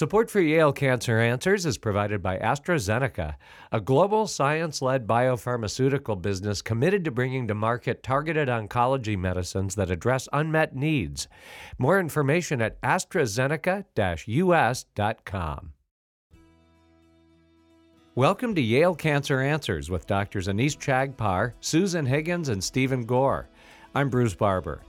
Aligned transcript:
Support 0.00 0.30
for 0.30 0.40
Yale 0.40 0.72
Cancer 0.72 1.18
Answers 1.18 1.66
is 1.66 1.76
provided 1.76 2.22
by 2.22 2.38
AstraZeneca, 2.38 3.34
a 3.70 3.80
global 3.82 4.26
science 4.26 4.80
led 4.80 5.06
biopharmaceutical 5.06 6.22
business 6.22 6.62
committed 6.62 7.04
to 7.04 7.10
bringing 7.10 7.46
to 7.48 7.54
market 7.54 8.02
targeted 8.02 8.48
oncology 8.48 9.18
medicines 9.18 9.74
that 9.74 9.90
address 9.90 10.26
unmet 10.32 10.74
needs. 10.74 11.28
More 11.76 12.00
information 12.00 12.62
at 12.62 12.80
AstraZeneca 12.80 13.84
us.com. 14.56 15.72
Welcome 18.14 18.54
to 18.54 18.62
Yale 18.62 18.94
Cancer 18.94 19.42
Answers 19.42 19.90
with 19.90 20.06
Drs. 20.06 20.48
Anees 20.48 20.78
Chagpar, 20.78 21.52
Susan 21.60 22.06
Higgins, 22.06 22.48
and 22.48 22.64
Stephen 22.64 23.04
Gore. 23.04 23.50
I'm 23.94 24.08
Bruce 24.08 24.34
Barber. 24.34 24.80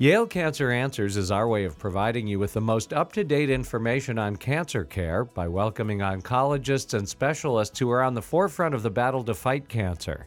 Yale 0.00 0.26
Cancer 0.26 0.70
Answers 0.70 1.18
is 1.18 1.30
our 1.30 1.46
way 1.46 1.66
of 1.66 1.78
providing 1.78 2.26
you 2.26 2.38
with 2.38 2.54
the 2.54 2.60
most 2.62 2.94
up 2.94 3.12
to 3.12 3.22
date 3.22 3.50
information 3.50 4.18
on 4.18 4.34
cancer 4.34 4.82
care 4.82 5.26
by 5.26 5.46
welcoming 5.46 5.98
oncologists 5.98 6.94
and 6.94 7.06
specialists 7.06 7.78
who 7.78 7.90
are 7.90 8.02
on 8.02 8.14
the 8.14 8.22
forefront 8.22 8.74
of 8.74 8.82
the 8.82 8.88
battle 8.88 9.22
to 9.22 9.34
fight 9.34 9.68
cancer. 9.68 10.26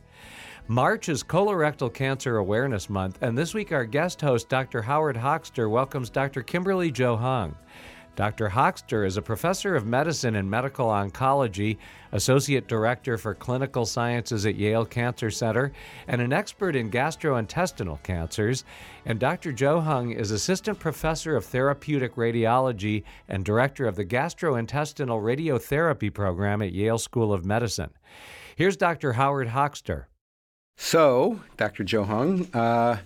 March 0.67 1.09
is 1.09 1.23
Colorectal 1.23 1.91
Cancer 1.91 2.37
Awareness 2.37 2.87
Month, 2.87 3.17
and 3.23 3.35
this 3.35 3.55
week 3.55 3.71
our 3.71 3.83
guest 3.83 4.21
host, 4.21 4.47
Dr. 4.47 4.83
Howard 4.83 5.17
Hochster, 5.17 5.67
welcomes 5.67 6.11
Dr. 6.11 6.43
Kimberly 6.43 6.91
Johung. 6.91 7.55
Dr. 8.15 8.49
Hochster 8.49 9.05
is 9.07 9.17
a 9.17 9.23
professor 9.23 9.75
of 9.75 9.87
medicine 9.87 10.35
and 10.35 10.49
medical 10.49 10.87
oncology, 10.87 11.77
associate 12.11 12.67
director 12.67 13.17
for 13.17 13.33
clinical 13.33 13.87
sciences 13.87 14.45
at 14.45 14.55
Yale 14.55 14.85
Cancer 14.85 15.31
Center, 15.31 15.71
and 16.07 16.21
an 16.21 16.31
expert 16.31 16.75
in 16.75 16.91
gastrointestinal 16.91 18.01
cancers. 18.03 18.65
And 19.05 19.19
Dr. 19.19 19.51
Johung 19.51 20.15
is 20.15 20.29
assistant 20.29 20.77
professor 20.79 21.35
of 21.35 21.45
therapeutic 21.45 22.15
radiology 22.15 23.03
and 23.27 23.43
director 23.43 23.87
of 23.87 23.95
the 23.95 24.05
gastrointestinal 24.05 25.19
radiotherapy 25.21 26.13
program 26.13 26.61
at 26.61 26.71
Yale 26.71 26.99
School 26.99 27.33
of 27.33 27.45
Medicine. 27.45 27.89
Here's 28.55 28.77
Dr. 28.77 29.13
Howard 29.13 29.47
Hochster. 29.49 30.05
So, 30.77 31.39
Dr. 31.57 31.83
Johung, 31.83 32.53
uh, 32.55 32.97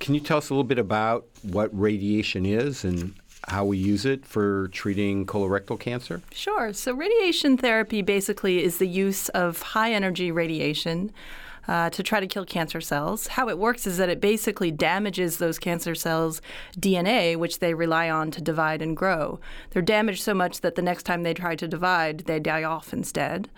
can 0.00 0.14
you 0.14 0.20
tell 0.20 0.38
us 0.38 0.48
a 0.48 0.54
little 0.54 0.64
bit 0.64 0.78
about 0.78 1.26
what 1.42 1.68
radiation 1.78 2.46
is 2.46 2.84
and 2.84 3.14
how 3.48 3.64
we 3.64 3.78
use 3.78 4.04
it 4.04 4.24
for 4.24 4.68
treating 4.68 5.26
colorectal 5.26 5.78
cancer? 5.78 6.22
Sure. 6.32 6.72
So, 6.72 6.92
radiation 6.94 7.56
therapy 7.56 8.02
basically 8.02 8.62
is 8.62 8.78
the 8.78 8.88
use 8.88 9.28
of 9.30 9.62
high 9.62 9.92
energy 9.92 10.30
radiation. 10.30 11.12
Uh, 11.66 11.88
to 11.88 12.02
try 12.02 12.20
to 12.20 12.26
kill 12.26 12.44
cancer 12.44 12.78
cells. 12.78 13.26
How 13.26 13.48
it 13.48 13.58
works 13.58 13.86
is 13.86 13.96
that 13.96 14.10
it 14.10 14.20
basically 14.20 14.70
damages 14.70 15.38
those 15.38 15.58
cancer 15.58 15.94
cells' 15.94 16.42
DNA, 16.78 17.38
which 17.38 17.60
they 17.60 17.72
rely 17.72 18.10
on 18.10 18.30
to 18.32 18.42
divide 18.42 18.82
and 18.82 18.94
grow. 18.94 19.40
They're 19.70 19.80
damaged 19.80 20.22
so 20.22 20.34
much 20.34 20.60
that 20.60 20.74
the 20.74 20.82
next 20.82 21.04
time 21.04 21.22
they 21.22 21.32
try 21.32 21.56
to 21.56 21.66
divide, 21.66 22.26
they 22.26 22.38
die 22.38 22.64
off 22.64 22.92
instead. 22.92 23.48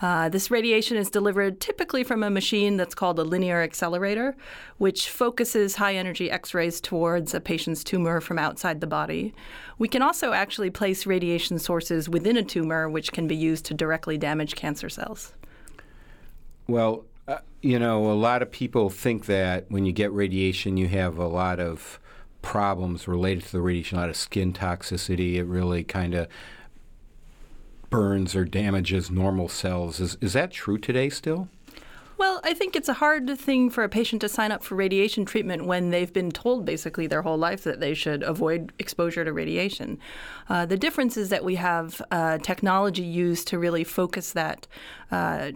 Uh, 0.00 0.30
this 0.30 0.50
radiation 0.50 0.96
is 0.96 1.10
delivered 1.10 1.60
typically 1.60 2.02
from 2.02 2.22
a 2.22 2.30
machine 2.30 2.76
that's 2.78 2.94
called 2.94 3.18
a 3.18 3.22
linear 3.22 3.60
accelerator, 3.60 4.34
which 4.78 5.10
focuses 5.10 5.76
high 5.76 5.94
energy 5.94 6.30
X 6.30 6.54
rays 6.54 6.80
towards 6.80 7.34
a 7.34 7.40
patient's 7.40 7.84
tumor 7.84 8.20
from 8.20 8.38
outside 8.38 8.80
the 8.80 8.86
body. 8.86 9.34
We 9.78 9.88
can 9.88 10.00
also 10.00 10.32
actually 10.32 10.70
place 10.70 11.04
radiation 11.04 11.58
sources 11.58 12.08
within 12.08 12.36
a 12.38 12.42
tumor, 12.42 12.88
which 12.88 13.12
can 13.12 13.28
be 13.28 13.36
used 13.36 13.66
to 13.66 13.74
directly 13.74 14.16
damage 14.16 14.54
cancer 14.54 14.88
cells. 14.88 15.34
Well, 16.66 17.04
uh, 17.28 17.38
you 17.60 17.78
know, 17.78 18.10
a 18.10 18.14
lot 18.14 18.40
of 18.40 18.50
people 18.50 18.88
think 18.88 19.26
that 19.26 19.66
when 19.70 19.84
you 19.84 19.92
get 19.92 20.12
radiation, 20.12 20.78
you 20.78 20.88
have 20.88 21.18
a 21.18 21.26
lot 21.26 21.60
of 21.60 22.00
problems 22.40 23.06
related 23.06 23.44
to 23.44 23.52
the 23.52 23.60
radiation, 23.60 23.98
a 23.98 24.00
lot 24.00 24.08
of 24.08 24.16
skin 24.16 24.54
toxicity. 24.54 25.34
It 25.34 25.44
really 25.44 25.84
kind 25.84 26.14
of 26.14 26.26
burns 27.90 28.34
or 28.34 28.44
damages 28.44 29.10
normal 29.10 29.48
cells. 29.48 30.00
Is, 30.00 30.16
is 30.20 30.32
that 30.32 30.52
true 30.52 30.78
today 30.78 31.10
still? 31.10 31.48
Well, 32.20 32.42
I 32.44 32.52
think 32.52 32.76
it's 32.76 32.88
a 32.90 32.94
hard 32.94 33.38
thing 33.38 33.70
for 33.70 33.82
a 33.82 33.88
patient 33.88 34.20
to 34.20 34.28
sign 34.28 34.52
up 34.52 34.62
for 34.62 34.74
radiation 34.74 35.24
treatment 35.24 35.64
when 35.64 35.88
they've 35.88 36.12
been 36.12 36.30
told 36.30 36.66
basically 36.66 37.06
their 37.06 37.22
whole 37.22 37.38
life 37.38 37.64
that 37.64 37.80
they 37.80 37.94
should 37.94 38.22
avoid 38.22 38.74
exposure 38.78 39.24
to 39.24 39.32
radiation. 39.32 39.98
Uh, 40.46 40.66
the 40.66 40.76
difference 40.76 41.16
is 41.16 41.30
that 41.30 41.44
we 41.44 41.54
have 41.54 42.02
uh, 42.10 42.36
technology 42.36 43.02
used 43.02 43.48
to 43.48 43.58
really 43.58 43.84
focus 43.84 44.32
that. 44.32 44.66
Uh, 45.10 45.52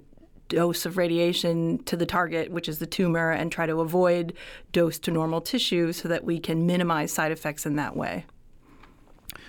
dose 0.48 0.84
of 0.84 0.98
radiation 0.98 1.82
to 1.84 1.96
the 1.96 2.04
target, 2.04 2.50
which 2.50 2.68
is 2.68 2.78
the 2.78 2.86
tumor, 2.86 3.30
and 3.30 3.50
try 3.50 3.64
to 3.66 3.80
avoid 3.80 4.34
dose 4.72 4.98
to 4.98 5.10
normal 5.10 5.40
tissue 5.40 5.90
so 5.90 6.06
that 6.06 6.22
we 6.22 6.38
can 6.38 6.66
minimize 6.66 7.10
side 7.10 7.32
effects 7.32 7.64
in 7.64 7.76
that 7.76 7.96
way. 7.96 8.26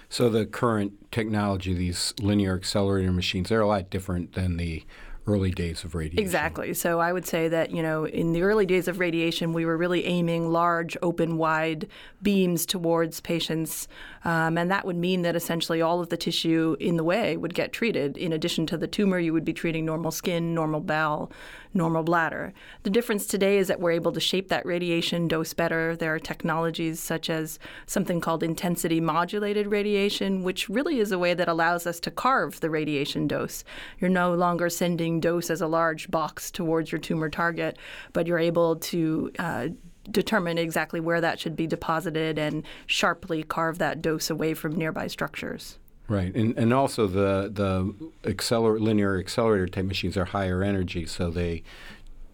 So 0.10 0.30
the 0.30 0.46
current 0.46 1.12
technology, 1.12 1.74
these 1.74 2.14
linear 2.20 2.56
accelerator 2.56 3.12
machines, 3.12 3.50
they're 3.50 3.62
a 3.62 3.68
lot 3.68 3.90
different 3.90 4.34
than 4.34 4.58
the 4.58 4.84
early 5.28 5.52
days 5.52 5.84
of 5.84 5.96
radiation. 5.96 6.20
Exactly. 6.20 6.74
So 6.74 7.00
I 7.00 7.12
would 7.12 7.26
say 7.26 7.48
that, 7.48 7.72
you 7.72 7.82
know, 7.82 8.06
in 8.06 8.34
the 8.34 8.44
early 8.44 8.66
days 8.66 8.88
of 8.88 9.00
radiation, 9.00 9.54
we 9.54 9.66
were 9.66 9.76
really 9.76 10.06
aiming 10.06 10.52
large, 10.52 10.96
open, 11.02 11.38
wide 11.38 11.88
beams 12.22 12.66
towards 12.66 13.22
patients. 13.22 13.88
Um, 14.26 14.58
and 14.58 14.72
that 14.72 14.86
would 14.86 14.96
mean 14.96 15.22
that 15.22 15.36
essentially 15.36 15.82
all 15.82 16.02
of 16.02 16.10
the 16.10 16.18
tissue 16.18 16.76
in 16.80 16.98
the 16.98 17.04
way 17.04 17.38
would 17.38 17.54
get 17.54 17.72
treated. 17.72 18.18
In 18.18 18.34
addition 18.34 18.66
to 18.68 18.78
the 18.78 18.88
tumor, 18.88 19.20
you 19.20 19.32
would 19.34 19.46
be 19.46 19.54
treating 19.54 19.86
normal 19.86 20.12
skin, 20.12 20.56
normal 20.56 20.82
bowel, 20.82 21.32
normal 21.76 22.02
bladder. 22.02 22.52
The 22.84 22.90
difference 22.90 23.28
today 23.28 23.58
is 23.60 23.68
that 23.68 23.80
we're 23.80 23.92
able 23.92 24.12
to 24.14 24.20
shape 24.20 24.48
that 24.50 24.66
radiation 24.66 25.28
dose 25.28 25.54
better. 25.54 25.96
There 25.96 26.14
are 26.16 26.20
technologies 26.20 27.00
such 27.00 27.30
as 27.30 27.60
something 27.86 28.20
called 28.20 28.42
intensity 28.42 29.00
modulated 29.00 29.68
radiation, 29.68 30.44
which 30.44 30.70
really 30.70 31.00
is 31.00 31.12
a 31.12 31.20
way 31.20 31.36
that 31.36 31.48
allows 31.48 31.86
us 31.86 32.00
to 32.00 32.12
carve 32.12 32.60
the 32.62 32.70
radiation 32.72 33.28
dose. 33.28 33.64
You're 34.00 34.10
no 34.10 34.34
longer 34.34 34.70
sending 34.70 35.20
dose 35.20 35.52
as 35.52 35.62
a 35.62 35.68
large 35.68 36.10
box 36.10 36.50
towards 36.50 36.92
your 36.92 37.00
tumor 37.00 37.30
target, 37.30 37.78
but 38.14 38.26
you're 38.26 38.40
able 38.40 38.78
to 38.78 39.32
uh, 39.38 39.68
determine 40.12 40.58
exactly 40.58 41.00
where 41.00 41.22
that 41.22 41.40
should 41.40 41.56
be 41.56 41.68
deposited 41.68 42.38
and 42.38 42.64
sharply 42.86 43.44
carve 43.44 43.78
that 43.80 44.02
dose 44.02 44.30
away 44.30 44.54
from 44.54 44.76
nearby 44.76 45.08
structures. 45.08 45.78
Right, 46.08 46.36
and 46.36 46.56
and 46.58 46.72
also 46.72 47.08
the 47.08 47.50
the 47.52 47.94
acceler- 48.30 48.80
linear 48.80 49.18
accelerator 49.18 49.68
type 49.68 49.86
machines 49.86 50.16
are 50.18 50.26
higher 50.26 50.62
energy, 50.62 51.08
so 51.08 51.32
they 51.32 51.64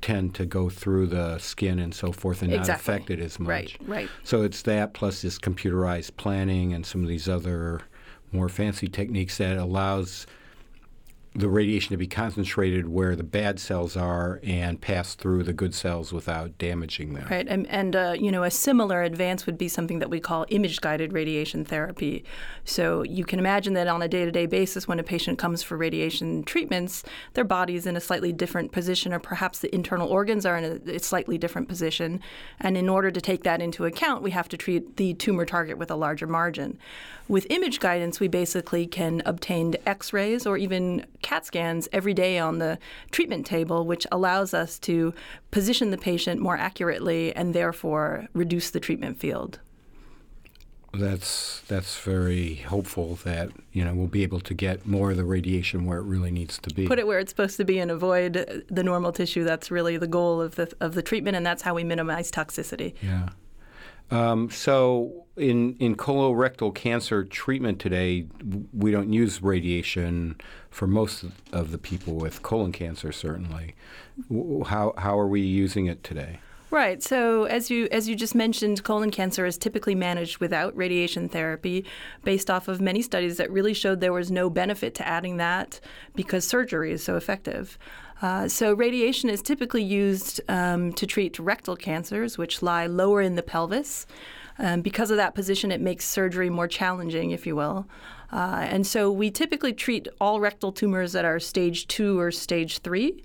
tend 0.02 0.36
to 0.36 0.46
go 0.46 0.68
through 0.70 1.08
the 1.08 1.38
skin 1.38 1.80
and 1.80 1.94
so 1.94 2.12
forth 2.12 2.42
and 2.42 2.52
exactly. 2.52 2.72
not 2.72 2.80
affect 2.80 3.09
it 3.12 3.20
as 3.20 3.40
much. 3.40 3.48
Right, 3.48 3.78
right. 3.88 4.09
So 4.24 4.42
it's 4.42 4.64
that 4.64 4.94
plus 4.94 5.22
this 5.22 5.38
computerized 5.40 6.18
planning 6.18 6.74
and 6.74 6.86
some 6.86 7.03
of 7.03 7.08
these 7.08 7.30
other 7.30 7.82
more 8.32 8.50
fancy 8.50 8.88
techniques 8.88 9.38
that 9.38 9.58
allows 9.58 10.26
the 11.34 11.47
radiation 11.47 11.92
to 11.92 11.97
be 11.97 12.08
concentrated 12.08 12.90
where 12.90 13.16
the 13.16 13.24
bad 13.24 13.58
cells 13.58 13.96
are 13.96 14.42
and 14.44 14.81
pass 14.81 15.16
through 15.16 15.44
the 15.44 15.53
good 15.53 15.74
cells 15.74 16.12
without 16.12 16.58
damaging 16.58 17.14
them. 17.14 17.25
Right, 17.30 17.47
and, 17.47 17.66
and 17.68 17.96
uh, 17.96 18.16
you 18.19 18.31
know 18.31 18.44
a 18.44 18.52
similar 18.52 19.02
advance 19.03 19.46
would 19.46 19.58
be 19.58 19.70
something 19.70 20.00
that 20.00 20.09
we 20.09 20.20
call 20.20 20.46
image-guided 20.50 21.14
radiation 21.14 21.64
therapy. 21.64 22.25
So 22.66 23.03
you 23.03 23.24
can 23.24 23.40
imagine 23.40 23.74
that 23.75 23.88
on 23.88 24.02
a 24.02 24.09
day-to-day 24.09 24.47
basis, 24.47 24.90
when 24.90 25.00
a 25.00 25.03
patient 25.03 25.40
comes 25.40 25.64
for 25.64 25.78
radiation 25.78 26.44
treatments, 26.44 27.03
their 27.34 27.46
body 27.46 27.75
is 27.75 27.86
in 27.86 27.96
a 27.96 28.02
slightly 28.02 28.34
different 28.34 28.74
position, 28.74 29.14
or 29.14 29.20
perhaps 29.20 29.59
the 29.59 29.74
internal 29.74 30.09
organs 30.09 30.46
are 30.46 30.58
in 30.58 30.81
a, 30.90 31.00
slightly 31.00 31.38
different 31.38 31.68
position. 31.68 32.20
And 32.59 32.78
in 32.78 32.90
order 32.90 33.09
to 33.09 33.22
take 33.22 33.44
that 33.44 33.62
into 33.62 33.86
account, 33.86 34.22
we 34.22 34.31
have 34.31 34.50
to 34.50 34.58
treat 34.58 34.97
the 34.97 35.14
tumor 35.14 35.46
target 35.46 35.78
with 35.78 35.90
a 35.90 35.96
larger 35.96 36.28
margin. 36.28 36.78
With 37.28 37.47
image 37.50 37.80
guidance, 37.80 38.20
we 38.20 38.28
basically 38.28 38.86
can 38.86 39.22
obtain 39.25 39.75
X-rays 39.86 40.46
or 40.46 40.58
even 40.58 41.06
CAT 41.22 41.46
scans 41.46 41.88
every 41.92 42.14
day 42.14 42.38
on 42.40 42.59
the 42.59 42.78
treatment 43.12 43.46
table, 43.46 43.86
which 43.86 44.06
allows 44.12 44.54
us 44.54 44.80
to 44.80 45.14
position 45.52 45.92
the 45.92 45.98
patient 45.98 46.42
more 46.42 46.58
accurately 46.58 47.36
and 47.36 47.54
therefore 47.54 48.28
reduce 48.34 48.72
the 48.72 48.80
treatment 48.80 49.20
field. 49.20 49.59
That's 50.94 51.62
that's 51.68 52.00
very 52.00 52.56
hopeful 52.56 53.16
that 53.24 53.50
you 53.72 53.86
know 53.86 53.94
we'll 53.94 54.08
be 54.08 54.23
able 54.23 54.41
to 54.41 54.53
get 54.53 54.85
more 54.85 55.12
of 55.12 55.18
the 55.18 55.23
radiation 55.23 55.85
where 55.85 56.00
it 56.00 56.03
really 56.03 56.32
needs 56.32 56.58
to 56.59 56.73
be. 56.73 56.85
Put 56.85 57.00
it 57.00 57.08
where 57.08 57.20
it's 57.20 57.32
supposed 57.32 57.56
to 57.58 57.64
be 57.64 57.79
and 57.79 57.90
avoid 57.90 58.66
the 58.70 58.84
normal 58.84 59.14
tissue. 59.14 59.46
That's 59.46 59.72
really 59.72 59.96
the 59.96 60.08
goal 60.08 60.41
of 60.41 60.56
the 60.56 60.70
of 60.82 60.94
the 60.94 61.02
treatment, 61.02 61.38
and 61.38 61.46
that's 61.46 61.62
how 61.62 61.73
we 61.73 61.85
minimize 61.85 62.29
toxicity. 62.29 62.94
Yeah. 63.02 63.29
Um, 64.11 64.49
so, 64.49 65.25
in, 65.37 65.78
in 65.79 65.96
colorectal 65.96 66.75
cancer 66.75 67.23
treatment 67.23 67.79
today, 67.79 68.28
we 68.73 68.91
don't 68.91 69.11
use 69.11 69.41
radiation 69.41 70.35
for 70.69 70.85
most 70.85 71.25
of 71.53 71.72
the 71.72 71.78
people 71.78 72.16
with 72.16 72.43
colon 72.43 72.73
cancer, 72.73 73.11
certainly. 73.13 73.73
How, 74.66 74.93
how 74.97 75.17
are 75.17 75.28
we 75.28 75.41
using 75.41 75.85
it 75.85 76.03
today? 76.03 76.40
Right. 76.72 77.03
So 77.03 77.43
as 77.43 77.69
you 77.69 77.90
as 77.91 78.08
you 78.08 78.16
just 78.16 78.34
mentioned, 78.34 78.85
colon 78.85 79.11
cancer 79.11 79.46
is 79.46 79.58
typically 79.58 79.93
managed 79.93 80.37
without 80.37 80.75
radiation 80.75 81.28
therapy, 81.28 81.84
based 82.23 82.49
off 82.49 82.69
of 82.69 82.79
many 82.79 83.02
studies 83.02 83.35
that 83.37 83.52
really 83.52 83.73
showed 83.73 83.99
there 83.99 84.13
was 84.13 84.31
no 84.31 84.49
benefit 84.49 84.96
to 84.96 85.08
adding 85.08 85.35
that 85.35 85.81
because 86.16 86.47
surgery 86.47 86.93
is 86.93 87.03
so 87.03 87.17
effective. 87.17 87.78
Uh, 88.22 88.47
so, 88.47 88.73
radiation 88.73 89.29
is 89.29 89.41
typically 89.41 89.84
used 89.84 90.41
um, 90.47 90.94
to 90.94 91.08
treat 91.08 91.40
rectal 91.40 91.76
cancers, 91.76 92.38
which 92.38 92.62
lie 92.62 92.85
lower 92.85 93.22
in 93.22 93.35
the 93.35 93.44
pelvis. 93.44 94.06
Um, 94.59 94.82
because 94.82 95.09
of 95.09 95.18
that 95.18 95.34
position, 95.34 95.72
it 95.72 95.82
makes 95.82 96.06
surgery 96.06 96.50
more 96.50 96.68
challenging, 96.68 97.32
if 97.32 97.47
you 97.47 97.56
will. 97.56 97.88
Uh, 98.32 98.59
and 98.70 98.85
so 98.85 99.12
we 99.12 99.32
typically 99.32 99.73
treat 99.73 100.08
all 100.20 100.40
rectal 100.40 100.72
tumors 100.72 101.14
that 101.14 101.26
are 101.26 101.40
stage 101.40 101.88
two 101.88 102.20
or 102.20 102.32
stage 102.32 102.79
three. 102.79 103.23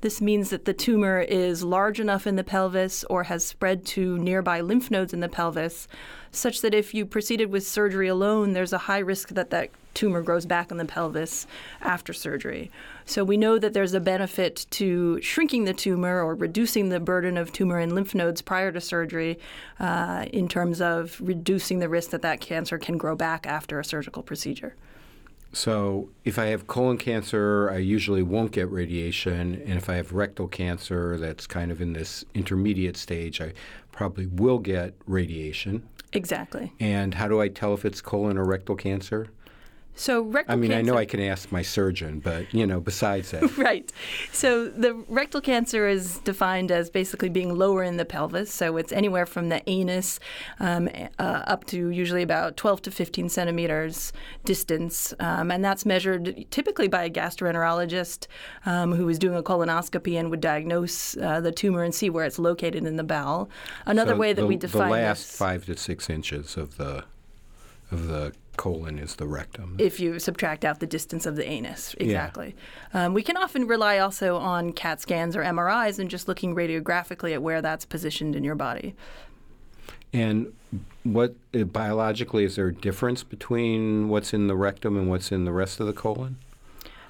This 0.00 0.20
means 0.20 0.50
that 0.50 0.64
the 0.64 0.72
tumor 0.72 1.20
is 1.20 1.62
large 1.64 1.98
enough 2.00 2.26
in 2.26 2.36
the 2.36 2.44
pelvis 2.44 3.04
or 3.04 3.24
has 3.24 3.44
spread 3.44 3.84
to 3.86 4.16
nearby 4.16 4.60
lymph 4.60 4.90
nodes 4.90 5.12
in 5.12 5.20
the 5.20 5.28
pelvis, 5.28 5.88
such 6.30 6.60
that 6.60 6.74
if 6.74 6.94
you 6.94 7.04
proceeded 7.04 7.50
with 7.50 7.66
surgery 7.66 8.08
alone, 8.08 8.52
there's 8.52 8.72
a 8.72 8.78
high 8.78 9.00
risk 9.00 9.30
that 9.30 9.50
that 9.50 9.70
tumor 9.98 10.22
grows 10.22 10.46
back 10.46 10.70
in 10.70 10.76
the 10.76 10.84
pelvis 10.84 11.44
after 11.80 12.12
surgery. 12.12 12.70
So 13.04 13.24
we 13.24 13.36
know 13.36 13.58
that 13.58 13.72
there's 13.72 13.94
a 13.94 14.00
benefit 14.00 14.64
to 14.70 15.20
shrinking 15.20 15.64
the 15.64 15.74
tumor 15.74 16.22
or 16.22 16.36
reducing 16.36 16.90
the 16.90 17.00
burden 17.00 17.36
of 17.36 17.52
tumor 17.52 17.80
in 17.80 17.96
lymph 17.96 18.14
nodes 18.14 18.40
prior 18.40 18.70
to 18.70 18.80
surgery 18.80 19.40
uh, 19.80 20.26
in 20.32 20.46
terms 20.46 20.80
of 20.80 21.20
reducing 21.20 21.80
the 21.80 21.88
risk 21.88 22.10
that 22.10 22.22
that 22.22 22.40
cancer 22.40 22.78
can 22.78 22.96
grow 22.96 23.16
back 23.16 23.44
after 23.44 23.80
a 23.80 23.84
surgical 23.84 24.22
procedure. 24.22 24.76
So, 25.52 26.10
if 26.24 26.38
I 26.38 26.46
have 26.46 26.66
colon 26.66 26.98
cancer, 26.98 27.70
I 27.70 27.78
usually 27.78 28.22
won't 28.22 28.52
get 28.52 28.70
radiation. 28.70 29.62
And 29.66 29.78
if 29.78 29.88
I 29.88 29.94
have 29.94 30.12
rectal 30.12 30.46
cancer 30.46 31.16
that's 31.16 31.46
kind 31.46 31.72
of 31.72 31.80
in 31.80 31.94
this 31.94 32.24
intermediate 32.34 32.98
stage, 32.98 33.40
I 33.40 33.54
probably 33.90 34.26
will 34.26 34.58
get 34.58 34.94
radiation. 35.06 35.88
Exactly. 36.12 36.72
And 36.80 37.14
how 37.14 37.28
do 37.28 37.40
I 37.40 37.48
tell 37.48 37.74
if 37.74 37.84
it's 37.84 38.00
colon 38.00 38.38
or 38.38 38.44
rectal 38.44 38.76
cancer? 38.76 39.28
So 39.98 40.22
rectal 40.22 40.52
I 40.52 40.56
mean, 40.56 40.70
cancer, 40.70 40.78
I 40.78 40.92
know 40.92 40.96
I 40.96 41.04
can 41.04 41.20
ask 41.20 41.50
my 41.50 41.62
surgeon, 41.62 42.20
but 42.20 42.54
you 42.54 42.64
know, 42.64 42.78
besides 42.78 43.32
that, 43.32 43.56
right. 43.58 43.92
So 44.30 44.68
the 44.68 44.94
rectal 45.08 45.40
cancer 45.40 45.88
is 45.88 46.18
defined 46.18 46.70
as 46.70 46.88
basically 46.88 47.28
being 47.28 47.58
lower 47.58 47.82
in 47.82 47.96
the 47.96 48.04
pelvis. 48.04 48.54
So 48.54 48.76
it's 48.76 48.92
anywhere 48.92 49.26
from 49.26 49.48
the 49.48 49.68
anus 49.68 50.20
um, 50.60 50.88
uh, 51.18 51.22
up 51.22 51.64
to 51.66 51.88
usually 51.88 52.22
about 52.22 52.56
12 52.56 52.82
to 52.82 52.90
15 52.92 53.28
centimeters 53.28 54.12
distance, 54.44 55.12
um, 55.18 55.50
and 55.50 55.64
that's 55.64 55.84
measured 55.84 56.46
typically 56.52 56.86
by 56.86 57.02
a 57.02 57.10
gastroenterologist 57.10 58.28
um, 58.66 58.92
who 58.92 59.08
is 59.08 59.18
doing 59.18 59.36
a 59.36 59.42
colonoscopy 59.42 60.16
and 60.16 60.30
would 60.30 60.40
diagnose 60.40 61.16
uh, 61.16 61.40
the 61.40 61.50
tumor 61.50 61.82
and 61.82 61.92
see 61.92 62.08
where 62.08 62.24
it's 62.24 62.38
located 62.38 62.86
in 62.86 62.94
the 62.94 63.04
bowel. 63.04 63.50
Another 63.84 64.12
So 64.12 64.18
way 64.18 64.32
that 64.32 64.42
the, 64.42 64.46
we 64.46 64.56
define 64.56 64.90
the 64.90 64.96
last 64.96 65.26
this, 65.26 65.36
five 65.36 65.66
to 65.66 65.76
six 65.76 66.08
inches 66.08 66.56
of 66.56 66.76
the 66.76 67.04
of 67.90 68.06
the 68.06 68.32
colon 68.58 68.98
is 68.98 69.14
the 69.16 69.26
rectum. 69.26 69.76
if 69.78 69.98
you 69.98 70.18
subtract 70.18 70.66
out 70.66 70.80
the 70.80 70.86
distance 70.86 71.24
of 71.24 71.36
the 71.36 71.48
anus. 71.48 71.94
Exactly. 71.98 72.54
Um, 72.92 73.14
we 73.14 73.22
can 73.22 73.38
often 73.38 73.66
rely 73.66 73.98
also 73.98 74.36
on 74.36 74.72
CAT 74.72 75.00
scans 75.00 75.34
or 75.34 75.42
MRIs 75.42 75.98
and 75.98 76.10
just 76.10 76.28
looking 76.28 76.54
radiographically 76.54 77.32
at 77.32 77.42
where 77.42 77.62
that's 77.62 77.86
positioned 77.86 78.36
in 78.36 78.44
your 78.44 78.56
body. 78.56 78.94
And 80.12 80.52
what 81.04 81.34
uh, 81.54 81.64
biologically 81.64 82.44
is 82.44 82.56
there 82.56 82.68
a 82.68 82.74
difference 82.74 83.22
between 83.22 84.08
what's 84.08 84.34
in 84.34 84.48
the 84.48 84.56
rectum 84.56 84.96
and 84.96 85.08
what's 85.08 85.32
in 85.32 85.44
the 85.44 85.52
rest 85.52 85.80
of 85.80 85.86
the 85.86 85.92
colon? 85.92 86.36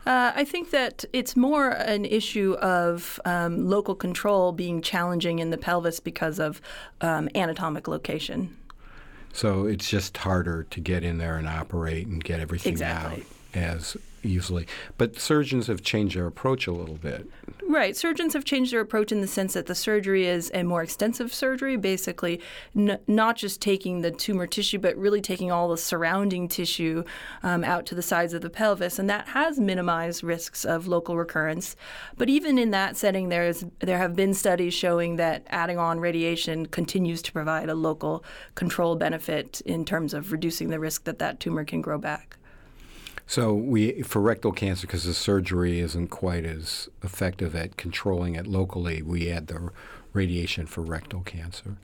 Uh, 0.07 0.33
I 0.35 0.45
think 0.45 0.71
that 0.71 1.05
it's 1.13 1.37
more 1.37 1.71
an 1.71 2.05
issue 2.05 2.55
of 2.61 3.21
um, 3.25 3.69
local 3.69 3.95
control 3.95 4.53
being 4.53 4.81
challenging 4.81 5.39
in 5.39 5.51
the 5.51 5.59
pelvis 5.59 6.01
because 6.01 6.39
of 6.39 6.61
um, 7.01 7.29
anatomic 7.35 7.89
location. 7.89 8.57
So 9.39 9.67
it's 9.67 9.89
just 9.89 10.17
harder 10.17 10.65
to 10.65 10.81
get 10.81 11.05
in 11.05 11.19
there 11.19 11.37
and 11.37 11.47
operate 11.47 12.09
and 12.09 12.23
get 12.25 12.41
everything 12.41 12.73
Exactly. 12.73 13.25
out 13.55 13.63
as 13.63 13.97
easily. 14.29 14.67
But 14.97 15.19
surgeons 15.19 15.67
have 15.67 15.83
changed 15.83 16.17
their 16.17 16.27
approach 16.27 16.67
a 16.67 16.73
little 16.73 16.97
bit. 16.97 17.29
Right. 17.69 17.97
Surgeons 17.97 18.33
have 18.33 18.45
changed 18.45 18.73
their 18.73 18.81
approach 18.81 19.13
in 19.13 19.21
the 19.21 19.27
sense 19.27 19.55
that 19.55 19.67
the 19.67 19.75
surgery 19.75 20.27
is 20.27 20.51
a 20.55 20.63
more 20.63 20.83
extensive 20.83 21.35
surgery, 21.35 21.77
basically 21.77 22.41
n- 22.75 22.99
not 23.07 23.37
just 23.37 23.61
taking 23.61 24.01
the 24.01 24.11
tumor 24.11 24.47
tissue, 24.47 24.79
but 24.79 24.97
really 24.97 25.21
taking 25.21 25.53
all 25.53 25.69
the 25.69 25.77
surrounding 25.77 26.49
tissue 26.49 27.05
um, 27.43 27.65
out 27.65 27.85
to 27.87 27.95
the 27.95 28.03
sides 28.03 28.33
of 28.33 28.41
the 28.41 28.49
pelvis, 28.49 28.99
and 28.99 29.11
that 29.11 29.29
has 29.29 29.61
minimized 29.61 30.25
risks 30.25 30.65
of 30.65 30.87
local 30.87 31.17
recurrence. 31.17 31.77
But 32.17 32.31
even 32.31 32.59
in 32.59 32.71
that 32.71 32.97
setting, 32.97 33.29
there 33.29 33.47
is 33.47 33.67
there 33.81 33.99
have 33.99 34.17
been 34.17 34.33
studies 34.33 34.73
showing 34.73 35.17
that 35.17 35.47
adding 35.49 35.79
on 35.79 36.01
radiation 36.01 36.67
continues 36.67 37.21
to 37.23 37.33
provide 37.33 37.69
a 37.69 37.75
local 37.75 38.25
control 38.55 38.97
benefit 38.97 39.61
in 39.63 39.85
terms 39.85 40.15
of 40.15 40.33
reducing 40.33 40.71
the 40.71 40.81
risk 40.81 41.05
that 41.05 41.19
that 41.19 41.39
tumor 41.39 41.65
can 41.65 41.83
grow 41.83 41.99
back. 41.99 42.38
So 43.29 43.53
we 43.53 44.01
for 44.03 44.23
rectal 44.23 44.53
cancer 44.53 44.87
because 44.87 45.05
the 45.05 45.13
surgery 45.13 45.81
isn't 45.81 46.09
quite 46.09 46.47
as 46.47 46.89
effective 47.03 47.55
at 47.55 47.77
controlling 47.77 48.37
it 48.37 48.47
locally, 48.47 49.03
we 49.03 49.31
add 49.31 49.49
the 49.49 49.69
radiation 50.15 50.65
for 50.65 50.81
rectal 50.81 51.21
cancer. 51.21 51.77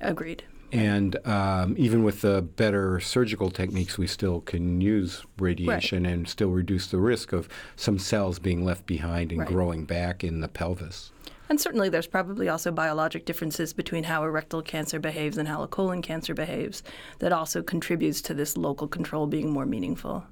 Agreed. 0.00 0.44
And 0.72 1.16
um, 1.26 1.74
even 1.76 2.04
with 2.04 2.22
the 2.22 2.40
better 2.40 3.00
surgical 3.00 3.50
techniques, 3.50 3.98
we 3.98 4.06
still 4.06 4.40
can 4.40 4.80
use 4.80 5.24
radiation 5.38 6.06
and 6.06 6.26
still 6.26 6.50
reduce 6.50 6.86
the 6.86 6.98
risk 6.98 7.34
of 7.34 7.50
some 7.76 7.98
cells 7.98 8.38
being 8.38 8.64
left 8.64 8.86
behind 8.86 9.30
and 9.30 9.40
Right. 9.40 9.48
growing 9.48 9.84
back 9.84 10.24
in 10.24 10.40
the 10.40 10.48
pelvis. 10.48 11.12
And 11.50 11.60
certainly, 11.60 11.90
there's 11.90 12.06
probably 12.06 12.48
also 12.48 12.70
biologic 12.70 13.26
differences 13.26 13.74
between 13.74 14.04
how 14.04 14.22
a 14.22 14.30
rectal 14.30 14.62
cancer 14.62 14.98
behaves 14.98 15.36
and 15.36 15.48
how 15.48 15.62
a 15.62 15.68
colon 15.68 16.00
cancer 16.00 16.34
behaves 16.34 16.82
that 17.18 17.32
also 17.32 17.62
contributes 17.62 18.22
to 18.22 18.34
this 18.34 18.56
local 18.56 18.88
control 18.88 19.26
being 19.26 19.50
more 19.50 19.66
meaningful. 19.66 20.24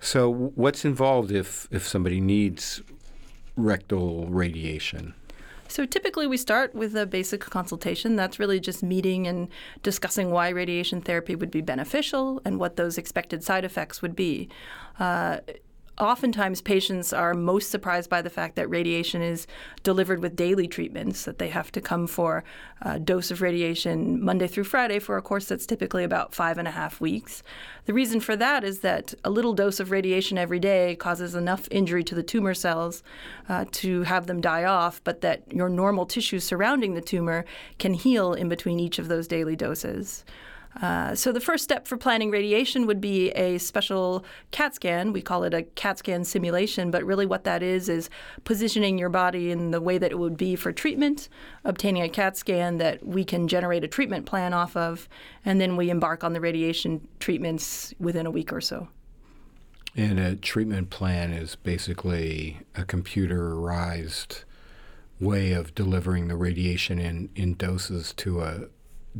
So, 0.00 0.30
what's 0.30 0.84
involved 0.84 1.30
if, 1.30 1.68
if 1.70 1.86
somebody 1.86 2.20
needs 2.20 2.82
rectal 3.56 4.26
radiation? 4.26 5.14
So 5.70 5.86
typically, 5.86 6.26
we 6.26 6.36
start 6.36 6.74
with 6.74 6.96
a 6.96 7.06
basic 7.06 7.42
consultation. 7.42 8.16
That's 8.16 8.40
really 8.40 8.58
just 8.58 8.82
meeting 8.82 9.28
and 9.28 9.46
discussing 9.84 10.32
why 10.32 10.48
radiation 10.48 11.00
therapy 11.00 11.36
would 11.36 11.50
be 11.52 11.60
beneficial 11.60 12.42
and 12.44 12.58
what 12.58 12.74
those 12.74 12.98
expected 12.98 13.44
side 13.44 13.64
effects 13.64 14.02
would 14.02 14.16
be. 14.16 14.48
Uh, 14.98 15.38
oftentimes 16.00 16.62
patients 16.62 17.12
are 17.12 17.34
most 17.34 17.70
surprised 17.70 18.08
by 18.08 18.22
the 18.22 18.30
fact 18.30 18.56
that 18.56 18.68
radiation 18.68 19.22
is 19.22 19.46
delivered 19.82 20.22
with 20.22 20.34
daily 20.34 20.66
treatments, 20.66 21.24
that 21.24 21.38
they 21.38 21.48
have 21.50 21.70
to 21.72 21.80
come 21.80 22.06
for 22.06 22.42
a 22.80 22.98
dose 22.98 23.30
of 23.30 23.42
radiation 23.42 24.22
Monday 24.24 24.46
through 24.46 24.64
Friday 24.64 24.98
for 24.98 25.16
a 25.16 25.22
course 25.22 25.44
that's 25.46 25.66
typically 25.66 26.02
about 26.02 26.34
five 26.34 26.58
and 26.58 26.66
a 26.66 26.70
half 26.70 27.00
weeks. 27.00 27.42
The 27.84 27.92
reason 27.92 28.20
for 28.20 28.36
that 28.36 28.64
is 28.64 28.80
that 28.80 29.14
a 29.24 29.30
little 29.30 29.52
dose 29.52 29.80
of 29.80 29.90
radiation 29.90 30.38
every 30.38 30.58
day 30.58 30.96
causes 30.96 31.34
enough 31.34 31.68
injury 31.70 32.02
to 32.04 32.14
the 32.14 32.22
tumor 32.22 32.54
cells 32.54 33.02
uh, 33.48 33.66
to 33.72 34.02
have 34.02 34.26
them 34.26 34.40
die 34.40 34.64
off, 34.64 35.02
but 35.04 35.20
that 35.20 35.42
your 35.52 35.68
normal 35.68 36.06
tissue 36.06 36.40
surrounding 36.40 36.94
the 36.94 37.00
tumor 37.00 37.44
can 37.78 37.94
heal 37.94 38.32
in 38.32 38.48
between 38.48 38.80
each 38.80 38.98
of 38.98 39.08
those 39.08 39.28
daily 39.28 39.56
doses. 39.56 40.24
Uh, 40.80 41.14
so 41.14 41.32
the 41.32 41.40
first 41.40 41.64
step 41.64 41.88
for 41.88 41.96
planning 41.96 42.30
radiation 42.30 42.86
would 42.86 43.00
be 43.00 43.30
a 43.32 43.58
special 43.58 44.24
CAT 44.52 44.74
scan. 44.74 45.12
We 45.12 45.20
call 45.20 45.42
it 45.44 45.52
a 45.52 45.62
CAT 45.62 45.98
scan 45.98 46.24
simulation, 46.24 46.90
but 46.90 47.04
really 47.04 47.26
what 47.26 47.44
that 47.44 47.62
is 47.62 47.88
is 47.88 48.08
positioning 48.44 48.96
your 48.96 49.08
body 49.08 49.50
in 49.50 49.72
the 49.72 49.80
way 49.80 49.98
that 49.98 50.12
it 50.12 50.18
would 50.18 50.36
be 50.36 50.54
for 50.56 50.72
treatment, 50.72 51.28
obtaining 51.64 52.02
a 52.02 52.08
CAT 52.08 52.36
scan 52.36 52.78
that 52.78 53.04
we 53.04 53.24
can 53.24 53.48
generate 53.48 53.84
a 53.84 53.88
treatment 53.88 54.26
plan 54.26 54.54
off 54.54 54.76
of, 54.76 55.08
and 55.44 55.60
then 55.60 55.76
we 55.76 55.90
embark 55.90 56.22
on 56.22 56.32
the 56.32 56.40
radiation 56.40 57.06
treatments 57.18 57.92
within 57.98 58.26
a 58.26 58.30
week 58.30 58.52
or 58.52 58.60
so. 58.60 58.88
And 59.96 60.20
a 60.20 60.36
treatment 60.36 60.90
plan 60.90 61.32
is 61.32 61.56
basically 61.56 62.60
a 62.76 62.84
computerized 62.84 64.44
way 65.18 65.52
of 65.52 65.74
delivering 65.74 66.28
the 66.28 66.36
radiation 66.36 66.98
in, 66.98 67.28
in 67.34 67.54
doses 67.54 68.14
to 68.14 68.40
a 68.40 68.68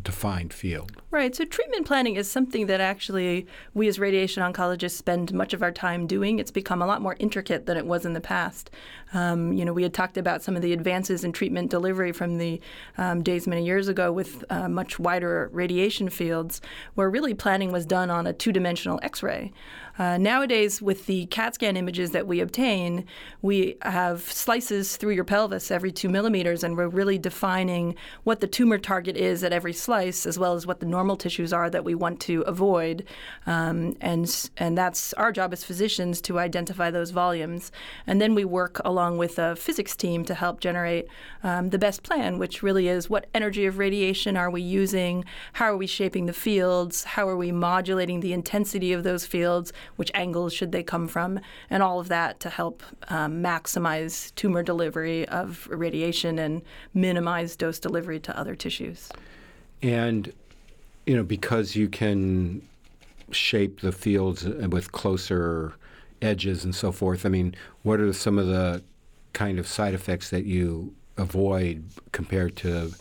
defined 0.00 0.52
field. 0.52 0.92
Right. 1.11 1.35
So 1.35 1.44
treatment 1.44 1.85
planning 1.85 2.14
is 2.14 2.30
something 2.30 2.66
that 2.66 2.80
actually 2.80 3.47
we 3.75 3.88
as 3.88 3.99
radiation 3.99 4.42
oncologists 4.42 4.92
spend 4.92 5.32
much 5.35 5.52
of 5.52 5.62
our 5.62 5.73
time 5.73 6.06
doing. 6.06 6.38
It's 6.38 6.52
become 6.52 6.80
a 6.80 6.87
lot 6.87 7.02
more 7.02 7.16
intricate 7.18 7.66
than 7.66 7.76
it 7.76 7.85
was 7.85 8.06
in 8.06 8.12
the 8.12 8.20
past. 8.20 8.70
Um, 9.12 9.52
you 9.52 9.64
know, 9.64 9.73
we 9.73 9.82
had 9.82 9.92
talked 9.92 10.16
about 10.16 10.42
some 10.42 10.54
of 10.54 10.62
the 10.62 10.73
advances 10.73 11.25
in 11.25 11.32
treatment 11.32 11.70
delivery 11.70 12.12
from 12.12 12.38
the 12.38 12.61
um, 12.99 13.23
days 13.23 13.49
many 13.49 13.64
years 13.64 13.88
ago 13.88 14.12
with 14.12 14.44
uh, 14.50 14.68
much 14.68 15.00
wider 15.00 15.50
radiation 15.52 16.09
fields, 16.09 16.61
where 16.94 17.11
really 17.11 17.35
planning 17.35 17.73
was 17.73 17.85
done 17.85 18.11
on 18.11 18.28
a 18.28 18.32
two-dimensional 18.32 19.00
X-ray. 19.02 19.52
Uh, 20.00 20.16
nowadays, 20.16 20.80
with 20.80 21.04
the 21.04 21.26
CAT 21.26 21.54
scan 21.54 21.76
images 21.76 22.12
that 22.12 22.26
we 22.26 22.40
obtain, 22.40 23.04
we 23.42 23.76
have 23.83 24.23
slices 24.23 24.97
through 24.97 25.12
your 25.12 25.25
pelvis 25.25 25.71
every 25.71 25.92
two 25.92 26.09
millimeters, 26.09 26.64
and 26.64 26.75
we're 26.75 26.88
really 26.88 27.19
defining 27.19 27.95
what 28.25 28.40
the 28.40 28.47
tumor 28.47 28.78
target 28.78 29.14
is 29.14 29.45
at 29.45 29.52
every 29.52 29.75
slice, 29.75 30.25
as 30.25 30.38
well 30.38 30.54
as 30.54 30.66
what 30.66 30.80
the 30.80 30.87
normal 30.87 31.19
tissues 31.19 31.52
are 31.52 31.69
that 31.69 31.85
we 31.85 31.95
want 31.95 32.19
to 32.19 32.40
avoid. 32.42 33.04
Um, 33.47 33.95
and 34.00 34.50
and 34.57 34.78
that's 34.78 35.12
our 35.14 35.33
job 35.33 35.52
as 35.52 35.64
physicians 35.64 36.23
to 36.23 36.38
identify 36.38 36.90
those 36.90 37.11
volumes, 37.11 37.71
and 38.07 38.23
then 38.23 38.35
we 38.35 38.47
work 38.47 38.80
along 38.87 39.19
with 39.19 39.38
a 39.38 39.54
physics 39.54 39.95
team 39.95 40.25
to 40.25 40.35
help 40.35 40.61
generate 40.61 41.09
um, 41.42 41.69
the 41.69 41.78
best 41.78 42.02
plan, 42.04 42.38
which 42.38 42.62
really 42.62 42.88
is 42.88 43.11
what 43.11 43.26
energy 43.35 43.66
of 43.66 43.76
radiation 43.76 44.35
are 44.38 44.49
we 44.49 44.62
using, 44.62 45.26
how 45.52 45.66
are 45.66 45.76
we 45.76 45.87
shaping 45.87 46.25
the 46.25 46.33
fields, 46.33 47.04
how 47.04 47.28
are 47.28 47.37
we 47.37 47.52
modulating 47.52 48.21
the 48.21 48.33
intensity 48.33 48.95
of 48.95 49.02
those 49.04 49.26
fields, 49.26 49.75
which 49.97 50.11
angles 50.14 50.52
should 50.52 50.73
they 50.73 50.82
come 50.82 51.09
from, 51.09 51.40
and 51.68 51.82
all 51.82 52.00
of 52.00 52.09
that 52.09 52.40
to 52.40 52.49
help 52.49 52.82
um, 53.09 53.42
maximize 53.42 54.35
tumor 54.35 54.62
delivery 54.62 55.26
of 55.28 55.68
radiation 55.70 56.38
and 56.38 56.62
minimize 56.94 57.56
dose 57.56 57.78
delivery 57.78 58.20
to 58.20 58.37
other 58.38 58.54
tissues. 58.54 59.09
And, 59.82 60.32
you 61.06 61.16
know, 61.16 61.23
because 61.23 61.76
you 61.76 61.88
can 61.88 62.62
shape 63.30 63.80
the 63.80 63.92
fields 63.92 64.47
uh, 64.47 64.68
with 64.70 64.92
closer 64.92 65.75
edges 66.23 66.64
and 66.64 66.75
so 66.75 66.92
forth, 66.92 67.25
I 67.25 67.28
mean, 67.28 67.54
what 67.82 68.00
are 68.00 68.12
some 68.12 68.38
of 68.38 68.47
the 68.47 68.82
kind 69.32 69.59
of 69.59 69.66
side 69.66 69.94
effects 69.94 70.30
that 70.30 70.44
you 70.44 70.94
avoid 71.16 71.85
compared 72.12 72.56
to 72.56 72.92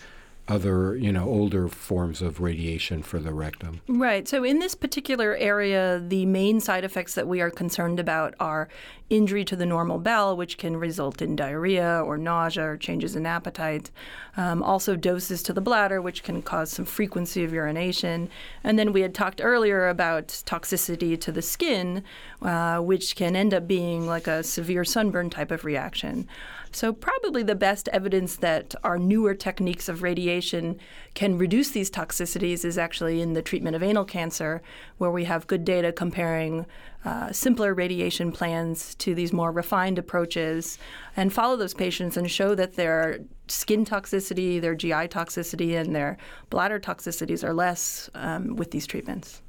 other, 0.50 0.96
you 0.96 1.12
know, 1.12 1.26
older 1.26 1.68
forms 1.68 2.22
of 2.22 2.42
radiation 2.42 3.04
for 3.04 3.20
the 3.20 3.34
rectum. 3.34 3.82
Right. 3.88 4.28
So 4.28 4.44
in 4.44 4.60
this 4.60 4.76
particular 4.76 5.36
area, 5.36 6.04
the 6.06 6.26
main 6.26 6.60
side 6.60 6.84
effects 6.84 7.14
that 7.16 7.28
we 7.28 7.40
are 7.40 7.52
concerned 7.52 8.00
about 8.00 8.34
are 8.40 8.68
injury 9.10 9.44
to 9.44 9.56
the 9.56 9.66
normal 9.66 10.00
bowel, 10.00 10.38
which 10.38 10.58
can 10.58 10.78
result 10.78 11.22
in 11.22 11.36
diarrhea 11.36 12.02
or 12.06 12.18
nausea 12.18 12.64
or 12.64 12.78
changes 12.78 13.16
in 13.16 13.26
appetite. 13.26 13.90
Um, 14.38 14.62
also, 14.64 14.96
doses 14.96 15.44
to 15.44 15.54
the 15.54 15.62
bladder, 15.62 16.02
which 16.02 16.24
can 16.24 16.42
cause 16.42 16.72
some 16.72 16.86
frequency 16.86 17.44
of 17.44 17.52
urination. 17.52 18.30
And 18.64 18.78
then 18.78 18.94
we 18.94 19.02
had 19.02 19.14
talked 19.14 19.42
earlier 19.44 19.88
about 19.90 20.28
toxicity 20.28 21.20
to 21.20 21.32
the 21.32 21.42
skin, 21.42 22.04
uh, 22.42 22.80
which 22.80 23.16
can 23.16 23.36
end 23.36 23.54
up 23.54 23.68
being 23.68 24.08
like 24.08 24.28
a 24.28 24.44
severe 24.44 24.86
sunburn 24.86 25.30
type 25.30 25.52
of 25.52 25.66
reaction. 25.66 26.28
So, 26.72 26.94
probably 26.94 27.42
the 27.44 27.56
best 27.56 27.88
evidence 27.90 28.36
that 28.38 28.76
our 28.84 28.98
newer 28.98 29.34
techniques 29.34 29.90
of 29.90 30.04
radiation 30.04 30.80
can 31.16 31.38
reduce 31.38 31.72
these 31.72 31.90
toxicities 31.90 32.64
is 32.64 32.78
actually 32.78 33.22
in 33.22 33.34
the 33.34 33.42
treatment 33.42 33.76
of 33.76 33.82
anal 33.82 34.06
cancer, 34.06 34.62
where 34.98 35.12
we 35.12 35.26
have 35.26 35.48
good 35.48 35.66
data 35.66 35.92
comparing 35.92 36.66
uh, 37.06 37.32
simpler 37.32 37.74
radiation 37.74 38.32
plans 38.32 38.94
to 38.96 39.16
these 39.16 39.34
more 39.34 39.52
refined 39.52 39.98
approaches 39.98 40.78
and 41.16 41.34
follow 41.34 41.56
those 41.56 41.74
patients 41.74 42.18
and 42.18 42.30
show 42.30 42.54
that 42.54 42.76
their 42.76 43.20
skin 43.48 43.86
toxicity, 43.86 44.62
their 44.62 44.76
GI 44.76 45.08
toxicity, 45.08 45.80
and 45.80 45.96
their 45.96 46.18
bladder 46.50 46.80
toxicities 46.80 47.44
are 47.44 47.54
less 47.54 48.10
um, 48.14 48.56
with 48.56 48.72
these 48.72 48.86
treatments. 48.86 49.42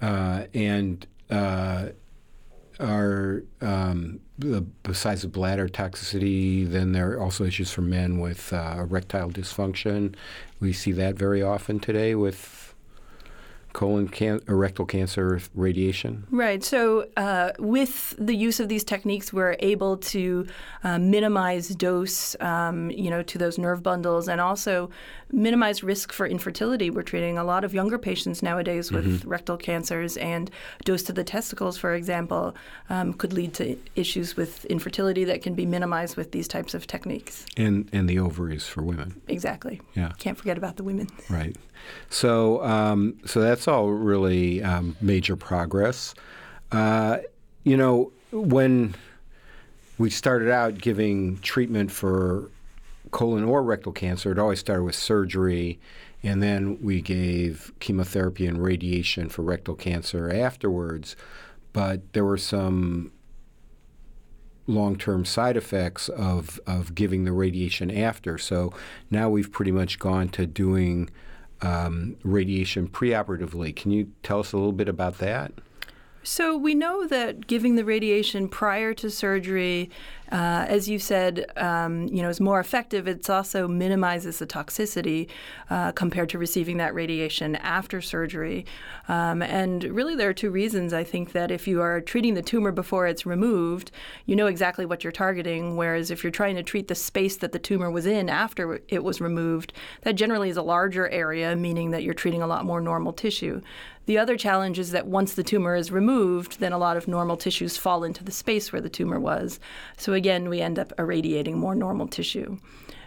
Uh, 0.00 0.46
and 0.54 1.06
uh, 1.30 1.88
are 2.82 3.44
um, 3.60 4.20
besides 4.82 5.22
the 5.22 5.28
bladder 5.28 5.68
toxicity, 5.68 6.68
then 6.68 6.92
there 6.92 7.12
are 7.12 7.20
also 7.20 7.44
issues 7.44 7.70
for 7.70 7.82
men 7.82 8.18
with 8.18 8.52
uh, 8.52 8.76
erectile 8.78 9.30
dysfunction. 9.30 10.14
We 10.60 10.72
see 10.72 10.92
that 10.92 11.14
very 11.14 11.42
often 11.42 11.80
today 11.80 12.14
with 12.14 12.61
colon 13.72 14.08
can- 14.08 14.40
rectal 14.46 14.84
cancer 14.84 15.40
radiation? 15.54 16.26
Right. 16.30 16.62
So, 16.62 17.08
uh, 17.16 17.52
with 17.58 18.14
the 18.18 18.34
use 18.34 18.60
of 18.60 18.68
these 18.68 18.84
techniques, 18.84 19.32
we're 19.32 19.56
able 19.60 19.96
to 19.98 20.46
uh, 20.84 20.98
minimize 20.98 21.68
dose, 21.68 22.36
um, 22.40 22.90
you 22.90 23.10
know, 23.10 23.22
to 23.22 23.38
those 23.38 23.58
nerve 23.58 23.82
bundles, 23.82 24.28
and 24.28 24.40
also 24.40 24.90
minimize 25.30 25.82
risk 25.82 26.12
for 26.12 26.26
infertility. 26.26 26.90
We're 26.90 27.02
treating 27.02 27.38
a 27.38 27.44
lot 27.44 27.64
of 27.64 27.72
younger 27.72 27.98
patients 27.98 28.42
nowadays 28.42 28.92
with 28.92 29.06
mm-hmm. 29.06 29.28
rectal 29.28 29.56
cancers, 29.56 30.16
and 30.18 30.50
dose 30.84 31.02
to 31.04 31.12
the 31.12 31.24
testicles, 31.24 31.78
for 31.78 31.94
example, 31.94 32.54
um, 32.90 33.14
could 33.14 33.32
lead 33.32 33.54
to 33.54 33.76
issues 33.96 34.36
with 34.36 34.64
infertility 34.66 35.24
that 35.24 35.42
can 35.42 35.54
be 35.54 35.66
minimized 35.66 36.16
with 36.16 36.32
these 36.32 36.48
types 36.48 36.74
of 36.74 36.86
techniques. 36.86 37.46
And 37.56 37.88
and 37.92 38.08
the 38.08 38.18
ovaries 38.18 38.66
for 38.66 38.82
women. 38.82 39.20
Exactly. 39.28 39.80
Yeah. 39.94 40.12
Can't 40.18 40.38
forget 40.38 40.58
about 40.58 40.76
the 40.76 40.84
women. 40.84 41.08
Right. 41.30 41.56
So 42.10 42.62
um, 42.64 43.18
so 43.24 43.40
that's 43.40 43.61
all 43.68 43.88
really 43.88 44.62
um, 44.62 44.96
major 45.00 45.36
progress. 45.36 46.14
Uh, 46.70 47.18
you 47.64 47.76
know 47.76 48.12
when 48.32 48.94
we 49.98 50.10
started 50.10 50.50
out 50.50 50.78
giving 50.78 51.38
treatment 51.38 51.90
for 51.90 52.50
colon 53.10 53.44
or 53.44 53.62
rectal 53.62 53.92
cancer, 53.92 54.32
it 54.32 54.38
always 54.38 54.58
started 54.58 54.84
with 54.84 54.94
surgery, 54.94 55.78
and 56.22 56.42
then 56.42 56.78
we 56.82 57.00
gave 57.00 57.72
chemotherapy 57.78 58.46
and 58.46 58.62
radiation 58.62 59.28
for 59.28 59.42
rectal 59.42 59.74
cancer 59.74 60.30
afterwards. 60.32 61.14
But 61.72 62.12
there 62.14 62.24
were 62.24 62.38
some 62.38 63.12
long-term 64.66 65.24
side 65.24 65.56
effects 65.56 66.08
of 66.08 66.60
of 66.66 66.94
giving 66.94 67.24
the 67.24 67.32
radiation 67.32 67.90
after. 67.90 68.38
So 68.38 68.72
now 69.10 69.28
we've 69.28 69.50
pretty 69.50 69.72
much 69.72 69.98
gone 69.98 70.28
to 70.30 70.46
doing 70.46 71.10
um, 71.62 72.16
radiation 72.22 72.88
preoperatively. 72.88 73.74
Can 73.74 73.90
you 73.90 74.12
tell 74.22 74.40
us 74.40 74.52
a 74.52 74.56
little 74.56 74.72
bit 74.72 74.88
about 74.88 75.18
that? 75.18 75.52
So 76.24 76.56
we 76.56 76.74
know 76.74 77.06
that 77.08 77.48
giving 77.48 77.74
the 77.74 77.84
radiation 77.84 78.48
prior 78.48 78.94
to 78.94 79.10
surgery, 79.10 79.90
uh, 80.32 80.64
as 80.66 80.88
you 80.88 80.98
said, 80.98 81.44
um, 81.58 82.08
you 82.08 82.22
know, 82.22 82.30
is 82.30 82.40
more 82.40 82.58
effective. 82.58 83.06
It 83.06 83.28
also 83.28 83.68
minimizes 83.68 84.38
the 84.38 84.46
toxicity 84.46 85.28
uh, 85.68 85.92
compared 85.92 86.30
to 86.30 86.38
receiving 86.38 86.78
that 86.78 86.94
radiation 86.94 87.54
after 87.56 88.00
surgery. 88.00 88.64
Um, 89.08 89.42
and 89.42 89.84
really, 89.84 90.16
there 90.16 90.30
are 90.30 90.34
two 90.34 90.50
reasons. 90.50 90.94
I 90.94 91.04
think 91.04 91.32
that 91.32 91.50
if 91.50 91.68
you 91.68 91.82
are 91.82 92.00
treating 92.00 92.32
the 92.32 92.40
tumor 92.40 92.72
before 92.72 93.06
it's 93.06 93.26
removed, 93.26 93.90
you 94.24 94.34
know 94.34 94.46
exactly 94.46 94.86
what 94.86 95.04
you're 95.04 95.12
targeting. 95.12 95.76
Whereas 95.76 96.10
if 96.10 96.24
you're 96.24 96.30
trying 96.30 96.56
to 96.56 96.62
treat 96.62 96.88
the 96.88 96.94
space 96.94 97.36
that 97.36 97.52
the 97.52 97.58
tumor 97.58 97.90
was 97.90 98.06
in 98.06 98.30
after 98.30 98.80
it 98.88 99.04
was 99.04 99.20
removed, 99.20 99.74
that 100.00 100.14
generally 100.14 100.48
is 100.48 100.56
a 100.56 100.62
larger 100.62 101.08
area, 101.10 101.54
meaning 101.54 101.90
that 101.90 102.04
you're 102.04 102.14
treating 102.14 102.40
a 102.40 102.46
lot 102.46 102.64
more 102.64 102.80
normal 102.80 103.12
tissue. 103.12 103.60
The 104.06 104.18
other 104.18 104.36
challenge 104.36 104.80
is 104.80 104.90
that 104.90 105.06
once 105.06 105.34
the 105.34 105.44
tumor 105.44 105.76
is 105.76 105.92
removed, 105.92 106.58
then 106.58 106.72
a 106.72 106.78
lot 106.78 106.96
of 106.96 107.06
normal 107.06 107.36
tissues 107.36 107.76
fall 107.76 108.02
into 108.02 108.24
the 108.24 108.32
space 108.32 108.72
where 108.72 108.82
the 108.82 108.88
tumor 108.88 109.20
was. 109.20 109.60
So 109.96 110.12
again, 110.22 110.48
we 110.48 110.60
end 110.60 110.78
up 110.78 110.92
irradiating 110.98 111.58
more 111.58 111.74
normal 111.74 112.06
tissue. 112.06 112.56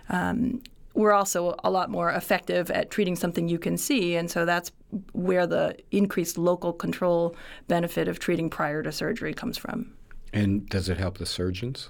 Um, 0.10 0.62
we're 0.94 1.14
also 1.14 1.56
a 1.64 1.70
lot 1.70 1.90
more 1.90 2.10
effective 2.12 2.70
at 2.72 2.92
treating 2.92 3.16
something 3.16 3.48
you 3.48 3.58
can 3.58 3.78
see, 3.78 4.16
and 4.16 4.30
so 4.30 4.46
that's 4.46 4.72
where 5.14 5.48
the 5.48 5.78
increased 5.92 6.38
local 6.38 6.74
control 6.74 7.36
benefit 7.70 8.10
of 8.10 8.20
treating 8.20 8.50
prior 8.50 8.84
to 8.84 8.92
surgery 8.92 9.34
comes 9.34 9.58
from. 9.58 9.94
And 10.34 10.68
does 10.68 10.90
it 10.90 10.98
help 10.98 11.18
the 11.18 11.26
surgeons? 11.26 11.90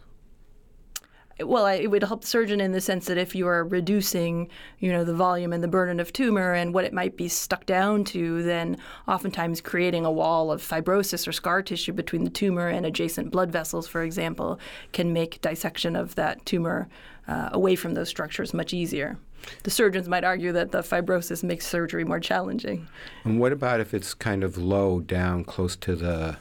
Well, 1.43 1.65
it 1.65 1.87
would 1.87 2.03
help 2.03 2.21
the 2.21 2.27
surgeon 2.27 2.61
in 2.61 2.71
the 2.71 2.79
sense 2.79 3.05
that 3.07 3.17
if 3.17 3.35
you 3.35 3.47
are 3.47 3.65
reducing, 3.65 4.49
you 4.79 4.91
know, 4.91 5.03
the 5.03 5.13
volume 5.13 5.51
and 5.51 5.61
the 5.61 5.67
burden 5.67 5.99
of 5.99 6.13
tumor 6.13 6.53
and 6.53 6.73
what 6.73 6.85
it 6.85 6.93
might 6.93 7.17
be 7.17 7.27
stuck 7.27 7.65
down 7.65 8.05
to, 8.05 8.41
then 8.43 8.77
oftentimes 9.07 9.59
creating 9.59 10.05
a 10.05 10.11
wall 10.11 10.51
of 10.51 10.61
fibrosis 10.61 11.27
or 11.27 11.33
scar 11.33 11.61
tissue 11.61 11.91
between 11.91 12.23
the 12.23 12.29
tumor 12.29 12.69
and 12.69 12.85
adjacent 12.85 13.31
blood 13.31 13.51
vessels, 13.51 13.87
for 13.87 14.01
example, 14.01 14.59
can 14.93 15.11
make 15.11 15.41
dissection 15.41 15.95
of 15.95 16.15
that 16.15 16.45
tumor 16.45 16.87
uh, 17.27 17.49
away 17.51 17.75
from 17.75 17.95
those 17.95 18.07
structures 18.07 18.53
much 18.53 18.73
easier. 18.73 19.17
The 19.63 19.71
surgeons 19.71 20.07
might 20.07 20.23
argue 20.23 20.53
that 20.53 20.71
the 20.71 20.79
fibrosis 20.79 21.43
makes 21.43 21.67
surgery 21.67 22.05
more 22.05 22.19
challenging. 22.19 22.87
And 23.25 23.39
what 23.39 23.51
about 23.51 23.79
if 23.79 23.93
it's 23.93 24.13
kind 24.13 24.43
of 24.43 24.57
low 24.57 25.01
down 25.01 25.43
close 25.43 25.75
to 25.77 25.95
the 25.95 26.37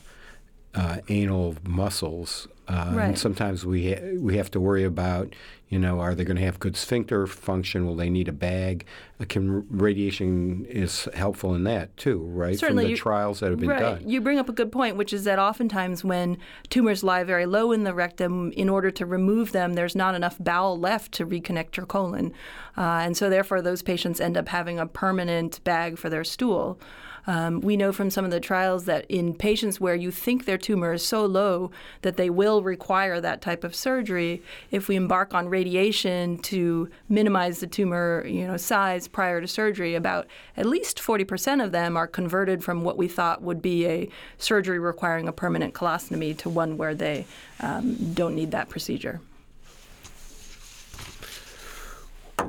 uh, 0.75 0.99
anal 1.09 1.57
muscles. 1.65 2.49
Uh, 2.67 2.93
right. 2.95 3.05
And 3.09 3.19
sometimes 3.19 3.67
we 3.67 3.93
ha- 3.93 4.17
we 4.19 4.37
have 4.37 4.51
to 4.53 4.61
worry 4.61 4.85
about, 4.85 5.35
you 5.69 5.79
know, 5.79 6.01
are 6.01 6.15
they 6.15 6.25
going 6.25 6.39
to 6.39 6.43
have 6.45 6.59
good 6.59 6.77
sphincter 6.77 7.27
function? 7.27 7.87
Will 7.87 7.97
they 7.97 8.09
need 8.09 8.27
a 8.27 8.33
bag? 8.33 8.87
Uh, 9.21 9.27
can 9.29 9.67
radiation 9.69 10.65
is 10.65 11.07
helpful 11.15 11.55
in 11.55 11.65
that 11.65 11.95
too, 11.99 12.21
right? 12.21 12.59
Certainly, 12.59 12.85
From 12.85 12.87
the 12.87 12.91
you, 12.91 12.97
trials 12.97 13.41
that 13.41 13.51
have 13.51 13.61
been 13.61 13.69
right. 13.69 13.81
done. 13.81 14.09
You 14.09 14.23
bring 14.23 14.39
up 14.39 14.49
a 14.49 14.53
good 14.53 14.73
point, 14.73 14.97
which 14.97 15.13
is 15.13 15.25
that 15.25 15.39
oftentimes 15.39 16.05
when 16.05 16.39
tumors 16.71 17.05
lie 17.05 17.23
very 17.23 17.45
low 17.45 17.71
in 17.71 17.85
the 17.85 17.93
rectum, 17.93 18.51
in 18.53 18.71
order 18.71 18.91
to 18.93 19.05
remove 19.05 19.53
them, 19.53 19.75
there's 19.75 19.95
not 19.95 20.15
enough 20.15 20.37
bowel 20.41 20.79
left 20.79 21.13
to 21.13 21.27
reconnect 21.27 21.77
your 21.77 21.87
colon, 21.87 22.33
uh, 22.79 23.03
and 23.05 23.17
so 23.17 23.29
therefore 23.29 23.61
those 23.61 23.83
patients 23.83 24.21
end 24.21 24.39
up 24.39 24.49
having 24.49 24.79
a 24.79 24.87
permanent 24.87 25.63
bag 25.65 25.99
for 25.99 26.09
their 26.09 26.25
stool. 26.25 26.79
Um, 27.27 27.61
we 27.61 27.77
know 27.77 27.93
from 27.93 28.11
some 28.11 28.25
of 28.25 28.31
the 28.31 28.41
trials 28.41 28.85
that 28.85 29.07
in 29.09 29.35
patients 29.35 29.81
where 29.81 29.95
you 29.95 30.11
think 30.11 30.45
their 30.45 30.59
tumor 30.59 30.93
is 30.93 31.05
so 31.05 31.25
low 31.25 31.71
that 32.03 32.17
they 32.17 32.31
will 32.31 32.63
require 32.63 33.21
that 33.21 33.41
type 33.41 33.65
of 33.65 33.75
surgery, 33.75 34.43
if 34.71 34.89
we 34.89 34.97
embark 34.97 35.35
on 35.35 35.49
radiation 35.49 36.39
to 36.39 36.91
minimize 37.09 37.61
the 37.61 37.67
tumor 37.67 38.25
you 38.27 38.47
know, 38.47 38.57
size 38.57 39.09
prior 39.09 39.41
to 39.41 39.49
surgery, 39.49 39.95
about 39.95 40.27
at 40.57 40.67
least 40.67 40.99
40% 40.99 41.65
of 41.65 41.73
them 41.73 41.97
are 41.97 42.07
converted 42.07 42.63
from 42.63 42.85
what 42.85 42.99
we 42.99 43.09
thought 43.09 43.43
would 43.43 43.63
be 43.63 43.87
a 43.87 44.09
surgery 44.39 44.79
requiring 44.79 45.29
a 45.29 45.33
permanent 45.33 45.75
colostomy 45.75 46.37
to 46.39 46.51
one 46.51 46.77
where 46.77 46.95
they 46.95 47.25
um, 47.61 47.95
don't 48.15 48.35
need 48.35 48.51
that 48.51 48.69
procedure. 48.69 49.21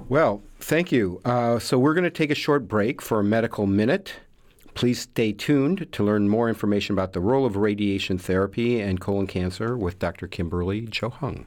Well, 0.10 0.44
thank 0.60 0.92
you. 0.92 1.22
Uh, 1.26 1.58
so 1.58 1.80
we're 1.80 1.94
going 1.94 2.04
to 2.04 2.10
take 2.10 2.30
a 2.30 2.36
short 2.36 2.68
break 2.68 3.02
for 3.02 3.20
a 3.20 3.24
medical 3.24 3.66
minute. 3.66 4.14
Please 4.76 5.00
stay 5.00 5.32
tuned 5.32 5.88
to 5.94 6.04
learn 6.04 6.28
more 6.28 6.50
information 6.50 6.94
about 6.94 7.14
the 7.14 7.22
role 7.22 7.46
of 7.46 7.56
radiation 7.56 8.18
therapy 8.18 8.82
and 8.82 9.00
colon 9.00 9.26
cancer 9.26 9.78
with 9.78 10.00
Dr. 10.00 10.28
Kimberly 10.28 10.82
Johung. 10.82 11.46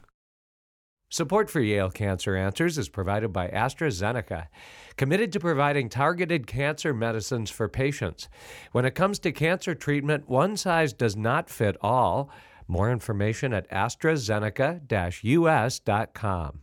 Support 1.11 1.51
for 1.51 1.61
Yale 1.61 1.91
Cancer 1.91 2.37
Answers 2.37 2.77
is 2.77 2.89
provided 2.89 3.33
by 3.33 3.49
AstraZeneca, 3.49 4.49
committed 4.97 5.33
to 5.33 5.41
providing 5.41 5.89
targeted 5.89 6.47
cancer 6.47 6.93
medicines 6.93 7.51
for 7.51 7.69
patients. 7.69 8.29
When 8.73 8.85
it 8.85 8.95
comes 8.95 9.19
to 9.21 9.33
cancer 9.33 9.75
treatment, 9.75 10.29
one 10.29 10.57
size 10.57 10.93
does 10.93 11.17
not 11.17 11.49
fit 11.49 11.77
all. 11.81 12.31
More 12.67 12.91
information 12.91 13.55
at 13.55 13.71
AstraZeneca 13.71 14.83
us.com. 15.49 16.63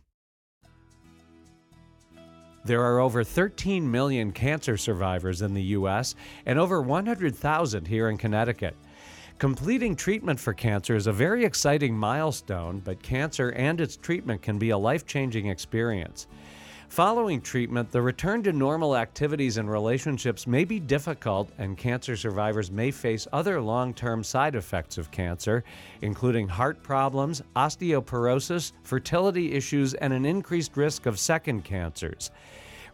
There 2.66 2.82
are 2.82 2.98
over 2.98 3.22
13 3.22 3.88
million 3.88 4.32
cancer 4.32 4.76
survivors 4.76 5.40
in 5.40 5.54
the 5.54 5.62
U.S. 5.62 6.16
and 6.44 6.58
over 6.58 6.82
100,000 6.82 7.86
here 7.86 8.08
in 8.08 8.18
Connecticut. 8.18 8.74
Completing 9.38 9.94
treatment 9.94 10.40
for 10.40 10.52
cancer 10.52 10.96
is 10.96 11.06
a 11.06 11.12
very 11.12 11.44
exciting 11.44 11.96
milestone, 11.96 12.80
but 12.80 13.04
cancer 13.04 13.50
and 13.52 13.80
its 13.80 13.96
treatment 13.96 14.42
can 14.42 14.58
be 14.58 14.70
a 14.70 14.78
life 14.78 15.06
changing 15.06 15.46
experience. 15.46 16.26
Following 16.88 17.40
treatment, 17.40 17.90
the 17.90 18.00
return 18.00 18.42
to 18.44 18.52
normal 18.52 18.96
activities 18.96 19.56
and 19.58 19.68
relationships 19.68 20.46
may 20.46 20.64
be 20.64 20.78
difficult, 20.78 21.50
and 21.58 21.76
cancer 21.76 22.16
survivors 22.16 22.70
may 22.70 22.90
face 22.90 23.26
other 23.32 23.60
long 23.60 23.92
term 23.92 24.22
side 24.22 24.54
effects 24.54 24.96
of 24.96 25.10
cancer, 25.10 25.64
including 26.00 26.48
heart 26.48 26.82
problems, 26.82 27.42
osteoporosis, 27.56 28.72
fertility 28.82 29.52
issues, 29.52 29.94
and 29.94 30.12
an 30.12 30.24
increased 30.24 30.76
risk 30.76 31.06
of 31.06 31.18
second 31.18 31.64
cancers. 31.64 32.30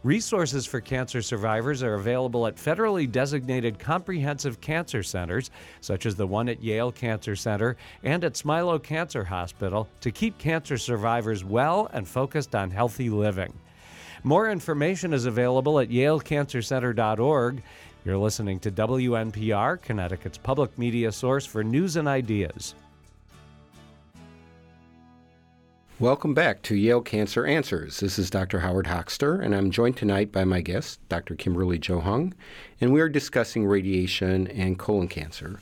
Resources 0.03 0.65
for 0.65 0.81
cancer 0.81 1.21
survivors 1.21 1.81
are 1.81 1.93
available 1.93 2.45
at 2.45 2.57
federally 2.57 3.09
designated 3.09 3.79
comprehensive 3.79 4.59
cancer 4.59 5.01
centers, 5.01 5.49
such 5.79 6.05
as 6.05 6.15
the 6.15 6.27
one 6.27 6.49
at 6.49 6.61
Yale 6.61 6.91
Cancer 6.91 7.37
Center 7.37 7.77
and 8.03 8.25
at 8.25 8.33
Smilow 8.33 8.83
Cancer 8.83 9.23
Hospital, 9.23 9.87
to 10.01 10.11
keep 10.11 10.37
cancer 10.37 10.77
survivors 10.77 11.45
well 11.45 11.89
and 11.93 12.05
focused 12.05 12.53
on 12.53 12.69
healthy 12.69 13.09
living. 13.09 13.53
More 14.25 14.49
information 14.49 15.11
is 15.11 15.25
available 15.25 15.79
at 15.79 15.89
yalecancercenter.org. 15.89 17.61
You're 18.05 18.17
listening 18.17 18.57
to 18.61 18.71
WNPR, 18.71 19.81
Connecticut's 19.81 20.37
public 20.37 20.77
media 20.77 21.11
source 21.11 21.45
for 21.45 21.61
news 21.61 21.97
and 21.97 22.07
ideas. 22.07 22.73
Welcome 25.99 26.33
back 26.33 26.61
to 26.63 26.75
Yale 26.75 27.01
Cancer 27.01 27.45
Answers. 27.45 27.99
This 27.99 28.17
is 28.17 28.29
Dr. 28.29 28.61
Howard 28.61 28.85
Hochster, 28.85 29.43
and 29.43 29.53
I'm 29.53 29.71
joined 29.71 29.97
tonight 29.97 30.31
by 30.31 30.45
my 30.45 30.61
guest, 30.61 31.01
Dr. 31.09 31.35
Kimberly 31.35 31.77
Johung, 31.77 32.31
and 32.79 32.93
we 32.93 33.01
are 33.01 33.09
discussing 33.09 33.65
radiation 33.65 34.47
and 34.47 34.79
colon 34.79 35.09
cancer. 35.09 35.59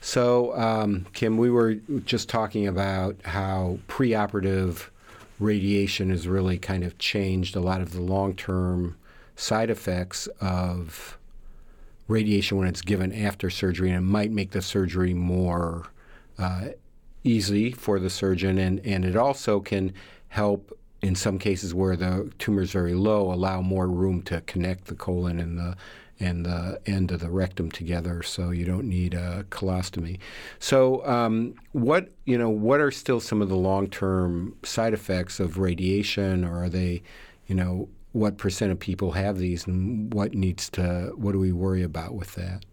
So, 0.00 0.58
um, 0.58 1.06
Kim, 1.12 1.36
we 1.36 1.50
were 1.50 1.74
just 2.06 2.30
talking 2.30 2.66
about 2.66 3.16
how 3.24 3.78
preoperative 3.86 4.88
radiation 5.42 6.10
has 6.10 6.26
really 6.28 6.58
kind 6.58 6.84
of 6.84 6.98
changed 6.98 7.56
a 7.56 7.60
lot 7.60 7.80
of 7.80 7.92
the 7.92 8.00
long 8.00 8.34
term 8.34 8.96
side 9.36 9.70
effects 9.70 10.26
of 10.40 11.18
radiation 12.08 12.58
when 12.58 12.68
it's 12.68 12.82
given 12.82 13.12
after 13.12 13.50
surgery, 13.50 13.88
and 13.90 13.98
it 13.98 14.08
might 14.08 14.30
make 14.30 14.50
the 14.52 14.62
surgery 14.62 15.14
more 15.14 15.86
uh, 16.38 16.68
easy 17.24 17.70
for 17.72 17.98
the 17.98 18.10
surgeon, 18.10 18.58
and, 18.58 18.80
and 18.84 19.04
it 19.04 19.16
also 19.16 19.60
can 19.60 19.92
help 20.28 20.76
in 21.02 21.14
some 21.16 21.38
cases 21.38 21.74
where 21.74 21.96
the 21.96 22.30
tumor 22.38 22.62
is 22.62 22.70
very 22.70 22.94
low, 22.94 23.32
allow 23.32 23.60
more 23.60 23.88
room 23.88 24.22
to 24.22 24.40
connect 24.42 24.84
the 24.84 24.94
colon 24.94 25.40
and 25.40 25.58
the 25.58 25.76
and 26.22 26.46
the 26.46 26.80
end 26.86 27.10
of 27.10 27.20
the 27.20 27.30
rectum 27.30 27.70
together, 27.70 28.22
so 28.22 28.50
you 28.50 28.64
don't 28.64 28.88
need 28.88 29.12
a 29.14 29.44
colostomy. 29.50 30.18
So, 30.58 31.04
um, 31.06 31.54
what 31.72 32.08
you 32.24 32.38
know, 32.38 32.48
what 32.48 32.80
are 32.80 32.90
still 32.90 33.20
some 33.20 33.42
of 33.42 33.48
the 33.48 33.56
long-term 33.56 34.56
side 34.62 34.94
effects 34.94 35.40
of 35.40 35.58
radiation, 35.58 36.44
or 36.44 36.64
are 36.64 36.68
they, 36.68 37.02
you 37.46 37.54
know, 37.54 37.88
what 38.12 38.38
percent 38.38 38.70
of 38.70 38.78
people 38.78 39.12
have 39.12 39.38
these, 39.38 39.66
and 39.66 40.12
what 40.14 40.34
needs 40.34 40.70
to, 40.70 41.12
what 41.16 41.32
do 41.32 41.38
we 41.38 41.52
worry 41.52 41.82
about 41.82 42.14
with 42.14 42.34
that? 42.34 42.64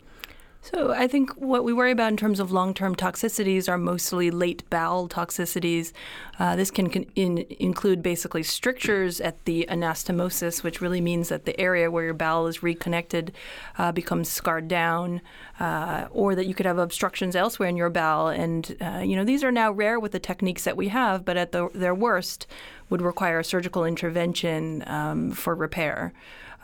So 0.71 0.91
I 0.91 1.07
think 1.07 1.31
what 1.31 1.63
we 1.63 1.73
worry 1.73 1.89
about 1.89 2.09
in 2.11 2.17
terms 2.17 2.39
of 2.39 2.51
long-term 2.51 2.95
toxicities 2.95 3.67
are 3.67 3.77
mostly 3.77 4.29
late 4.29 4.69
bowel 4.69 5.09
toxicities. 5.09 5.93
Uh, 6.37 6.55
this 6.55 6.69
can, 6.69 6.91
can 6.91 7.07
in, 7.15 7.43
include 7.59 8.03
basically 8.03 8.43
strictures 8.43 9.19
at 9.19 9.43
the 9.45 9.65
anastomosis, 9.67 10.61
which 10.61 10.79
really 10.79 11.01
means 11.01 11.29
that 11.29 11.45
the 11.45 11.59
area 11.59 11.89
where 11.89 12.03
your 12.03 12.13
bowel 12.13 12.45
is 12.45 12.61
reconnected 12.61 13.33
uh, 13.79 13.91
becomes 13.91 14.29
scarred 14.29 14.67
down, 14.67 15.21
uh, 15.59 16.07
or 16.11 16.35
that 16.35 16.45
you 16.45 16.53
could 16.53 16.67
have 16.67 16.77
obstructions 16.77 17.35
elsewhere 17.35 17.69
in 17.69 17.75
your 17.75 17.89
bowel. 17.89 18.27
And 18.27 18.77
uh, 18.79 18.99
you 18.99 19.15
know 19.15 19.23
these 19.23 19.43
are 19.43 19.51
now 19.51 19.71
rare 19.71 19.99
with 19.99 20.11
the 20.11 20.19
techniques 20.19 20.65
that 20.65 20.77
we 20.77 20.89
have, 20.89 21.25
but 21.25 21.35
at 21.35 21.51
the, 21.51 21.69
their 21.73 21.95
worst 21.95 22.45
would 22.91 23.01
require 23.01 23.41
surgical 23.41 23.85
intervention 23.85 24.83
um, 24.85 25.31
for 25.31 25.55
repair. 25.55 26.13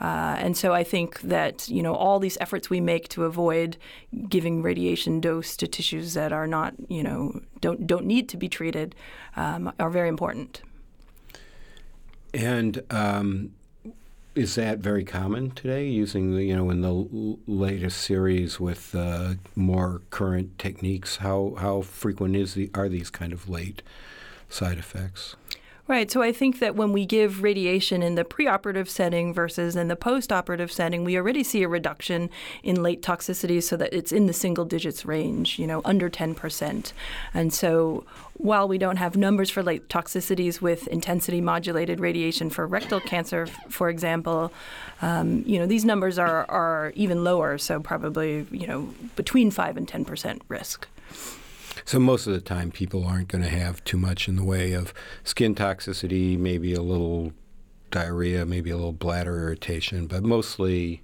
Uh, 0.00 0.36
and 0.38 0.56
so 0.56 0.74
I 0.74 0.84
think 0.84 1.20
that 1.22 1.68
you 1.68 1.82
know 1.82 1.94
all 1.94 2.18
these 2.18 2.36
efforts 2.40 2.68
we 2.68 2.80
make 2.80 3.08
to 3.08 3.24
avoid 3.24 3.76
giving 4.28 4.62
radiation 4.62 5.20
dose 5.20 5.56
to 5.56 5.66
tissues 5.66 6.14
that 6.14 6.32
are 6.32 6.46
not 6.46 6.74
you 6.88 7.02
know 7.02 7.40
don't 7.60 7.86
don't 7.86 8.04
need 8.04 8.28
to 8.28 8.36
be 8.36 8.48
treated 8.48 8.94
um, 9.36 9.72
are 9.78 9.90
very 9.90 10.08
important. 10.08 10.62
And 12.34 12.82
um, 12.90 13.54
is 14.34 14.54
that 14.56 14.78
very 14.78 15.02
common 15.02 15.50
today? 15.52 15.86
Using 15.88 16.36
the 16.36 16.44
you 16.44 16.54
know 16.54 16.68
in 16.68 16.82
the 16.82 16.94
l- 16.94 17.38
latest 17.46 18.02
series 18.02 18.60
with 18.60 18.94
uh, 18.94 19.34
more 19.54 20.02
current 20.10 20.58
techniques, 20.58 21.16
how 21.16 21.54
how 21.58 21.80
frequent 21.80 22.36
is 22.36 22.52
the 22.52 22.70
are 22.74 22.88
these 22.88 23.08
kind 23.08 23.32
of 23.32 23.48
late 23.48 23.82
side 24.50 24.76
effects? 24.76 25.36
Right. 25.88 26.10
So 26.10 26.20
I 26.20 26.32
think 26.32 26.58
that 26.58 26.74
when 26.74 26.92
we 26.92 27.06
give 27.06 27.44
radiation 27.44 28.02
in 28.02 28.16
the 28.16 28.24
preoperative 28.24 28.88
setting 28.88 29.32
versus 29.32 29.76
in 29.76 29.86
the 29.86 29.94
postoperative 29.94 30.72
setting, 30.72 31.04
we 31.04 31.16
already 31.16 31.44
see 31.44 31.62
a 31.62 31.68
reduction 31.68 32.28
in 32.64 32.82
late 32.82 33.02
toxicities 33.02 33.62
so 33.62 33.76
that 33.76 33.94
it's 33.94 34.10
in 34.10 34.26
the 34.26 34.32
single 34.32 34.64
digits 34.64 35.06
range, 35.06 35.60
you 35.60 35.66
know, 35.66 35.82
under 35.84 36.10
10%. 36.10 36.92
And 37.32 37.54
so 37.54 38.04
while 38.32 38.66
we 38.66 38.78
don't 38.78 38.96
have 38.96 39.16
numbers 39.16 39.48
for 39.48 39.62
late 39.62 39.88
toxicities 39.88 40.60
with 40.60 40.88
intensity 40.88 41.40
modulated 41.40 42.00
radiation 42.00 42.50
for 42.50 42.66
rectal 42.66 42.98
cancer, 42.98 43.46
for 43.68 43.88
example, 43.88 44.52
um, 45.02 45.44
you 45.46 45.56
know, 45.56 45.66
these 45.66 45.84
numbers 45.84 46.18
are, 46.18 46.50
are 46.50 46.92
even 46.96 47.22
lower. 47.22 47.58
So 47.58 47.78
probably, 47.78 48.44
you 48.50 48.66
know, 48.66 48.92
between 49.14 49.52
5 49.52 49.76
and 49.76 49.86
10% 49.86 50.40
risk. 50.48 50.88
So 51.84 51.98
most 51.98 52.26
of 52.26 52.32
the 52.32 52.40
time, 52.40 52.70
people 52.70 53.06
aren't 53.06 53.28
going 53.28 53.44
to 53.44 53.50
have 53.50 53.84
too 53.84 53.98
much 53.98 54.28
in 54.28 54.36
the 54.36 54.44
way 54.44 54.72
of 54.72 54.94
skin 55.24 55.54
toxicity, 55.54 56.38
maybe 56.38 56.74
a 56.74 56.82
little 56.82 57.32
diarrhea, 57.90 58.44
maybe 58.46 58.70
a 58.70 58.76
little 58.76 58.92
bladder 58.92 59.38
irritation, 59.38 60.06
but 60.06 60.22
mostly 60.22 61.02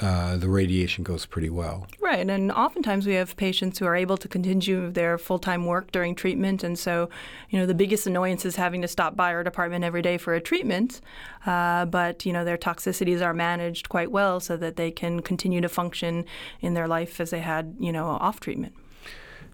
uh, 0.00 0.36
the 0.36 0.48
radiation 0.48 1.02
goes 1.02 1.26
pretty 1.26 1.50
well. 1.50 1.86
Right, 2.00 2.28
and 2.28 2.52
oftentimes 2.52 3.06
we 3.06 3.14
have 3.14 3.36
patients 3.36 3.78
who 3.78 3.84
are 3.84 3.96
able 3.96 4.16
to 4.18 4.28
continue 4.28 4.90
their 4.90 5.18
full 5.18 5.40
time 5.40 5.66
work 5.66 5.90
during 5.90 6.14
treatment, 6.14 6.62
and 6.62 6.78
so, 6.78 7.10
you 7.50 7.58
know, 7.58 7.66
the 7.66 7.74
biggest 7.74 8.06
annoyance 8.06 8.44
is 8.44 8.56
having 8.56 8.80
to 8.82 8.88
stop 8.88 9.16
by 9.16 9.32
our 9.32 9.42
department 9.42 9.84
every 9.84 10.02
day 10.02 10.16
for 10.16 10.34
a 10.34 10.40
treatment. 10.40 11.00
Uh, 11.44 11.84
but 11.84 12.24
you 12.24 12.32
know, 12.32 12.44
their 12.44 12.56
toxicities 12.56 13.20
are 13.20 13.34
managed 13.34 13.88
quite 13.88 14.12
well, 14.12 14.38
so 14.38 14.56
that 14.56 14.76
they 14.76 14.90
can 14.90 15.20
continue 15.20 15.60
to 15.60 15.68
function 15.68 16.24
in 16.60 16.74
their 16.74 16.86
life 16.86 17.20
as 17.20 17.30
they 17.30 17.40
had, 17.40 17.74
you 17.80 17.92
know, 17.92 18.06
off 18.06 18.38
treatment. 18.38 18.74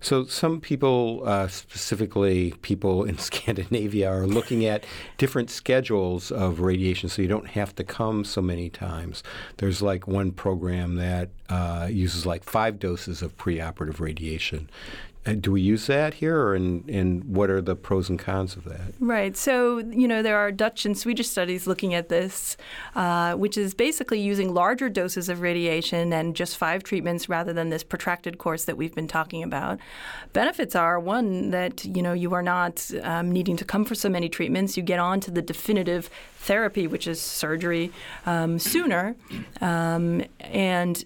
So, 0.05 0.27
some 0.27 0.61
people, 0.61 1.23
uh, 1.25 1.49
specifically 1.49 2.53
people 2.61 3.05
in 3.05 3.17
Scandinavia, 3.31 4.11
are 4.13 4.27
looking 4.27 4.67
at 4.67 4.85
different 5.17 5.49
schedules 5.49 6.31
of 6.31 6.61
radiation 6.61 7.09
so 7.09 7.23
you 7.23 7.29
don't 7.29 7.49
have 7.49 7.75
to 7.77 7.85
come 7.85 8.23
so 8.23 8.43
many 8.43 8.69
times. 8.69 9.23
There's 9.57 9.81
like 9.81 10.07
one 10.07 10.33
program 10.33 10.97
that 10.97 11.31
uh, 11.49 11.89
uses 11.91 12.27
like 12.27 12.45
five 12.45 12.79
doses 12.79 13.23
of 13.23 13.39
preoperative 13.39 13.99
radiation. 13.99 14.69
Uh, 15.27 15.33
do 15.33 15.53
we 15.53 15.63
use 15.63 15.87
that 15.87 16.15
here, 16.15 16.53
and, 16.53 16.89
and 16.89 17.25
what 17.25 17.49
are 17.49 17.63
the 17.63 17.75
pros 17.75 18.11
and 18.11 18.19
cons 18.19 18.57
of 18.57 18.65
that? 18.65 18.93
Right. 19.01 19.37
So, 19.37 19.79
you 19.79 20.07
know, 20.07 20.23
there 20.23 20.37
are 20.37 20.53
Dutch 20.53 20.85
and 20.85 20.97
Swedish 20.99 21.29
studies 21.29 21.67
looking 21.67 21.95
at 21.95 22.11
this, 22.11 22.59
uh, 22.95 23.35
which 23.35 23.57
is 23.57 23.73
basically 23.73 24.21
using 24.21 24.53
larger 24.53 24.91
doses 24.91 25.31
of 25.31 25.41
radiation 25.41 26.13
and 26.13 26.37
just 26.37 26.59
five 26.59 26.83
treatments 26.83 27.29
rather 27.29 27.55
than 27.55 27.71
this 27.71 27.83
protracted 27.83 28.37
course 28.37 28.67
that 28.67 28.77
we've 28.77 28.95
been 28.95 29.09
talking 29.09 29.43
about. 29.43 29.81
Benefits 30.35 30.77
are 30.77 31.01
one, 31.01 31.51
that, 31.53 31.85
you 31.87 32.03
know, 32.03 32.13
you 32.13 32.35
are 32.35 32.43
not 32.43 32.91
um, 33.03 33.33
needing 33.33 33.57
to 33.57 33.65
come 33.65 33.87
for 33.87 33.95
so 33.95 34.11
many 34.11 34.29
treatments. 34.29 34.77
You 34.77 34.83
get 34.83 34.99
on 34.99 35.21
to 35.21 35.31
the 35.31 35.43
definitive 35.43 36.11
therapy, 36.37 36.87
which 36.87 37.07
is 37.07 37.19
surgery, 37.19 37.91
um, 38.27 38.59
sooner. 38.59 39.17
Um, 39.63 40.23
and 40.41 41.03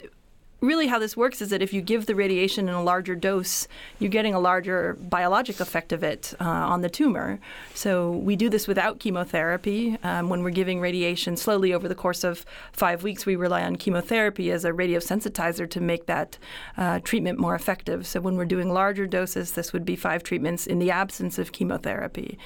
really 0.60 0.88
how 0.88 0.98
this 0.98 1.16
works 1.16 1.40
is 1.40 1.50
that 1.50 1.62
if 1.62 1.72
you 1.72 1.80
give 1.80 2.06
the 2.06 2.14
radiation 2.14 2.68
in 2.68 2.74
a 2.74 2.82
larger 2.82 3.14
dose, 3.14 3.68
you're 3.98 4.10
getting 4.10 4.34
a 4.34 4.40
larger 4.40 4.96
biologic 5.00 5.60
effect 5.60 5.92
of 5.92 6.02
it 6.02 6.34
uh, 6.40 6.44
on 6.44 6.80
the 6.80 6.90
tumor. 6.90 7.38
So 7.74 8.10
we 8.10 8.34
do 8.34 8.48
this 8.48 8.66
without 8.66 8.98
chemotherapy. 8.98 9.98
Um, 10.02 10.28
when 10.28 10.42
we're 10.42 10.50
giving 10.50 10.80
radiation 10.80 11.36
slowly 11.36 11.72
over 11.72 11.86
the 11.86 11.94
course 11.94 12.24
of 12.24 12.44
five 12.72 13.02
weeks, 13.02 13.24
we 13.24 13.36
rely 13.36 13.62
on 13.62 13.76
chemotherapy 13.76 14.50
as 14.50 14.64
a 14.64 14.70
radiosensitizer 14.70 15.70
to 15.70 15.80
make 15.80 16.06
that 16.06 16.38
uh, 16.76 16.98
treatment 17.00 17.38
more 17.38 17.54
effective. 17.54 18.06
So 18.06 18.20
when 18.20 18.36
we're 18.36 18.44
doing 18.44 18.72
larger 18.72 19.06
doses, 19.06 19.52
this 19.52 19.72
would 19.72 19.84
be 19.84 19.94
five 19.94 20.22
treatments 20.22 20.66
in 20.66 20.80
the 20.80 20.90
absence 20.90 21.38
of 21.38 21.52
chemotherapy. 21.52 22.38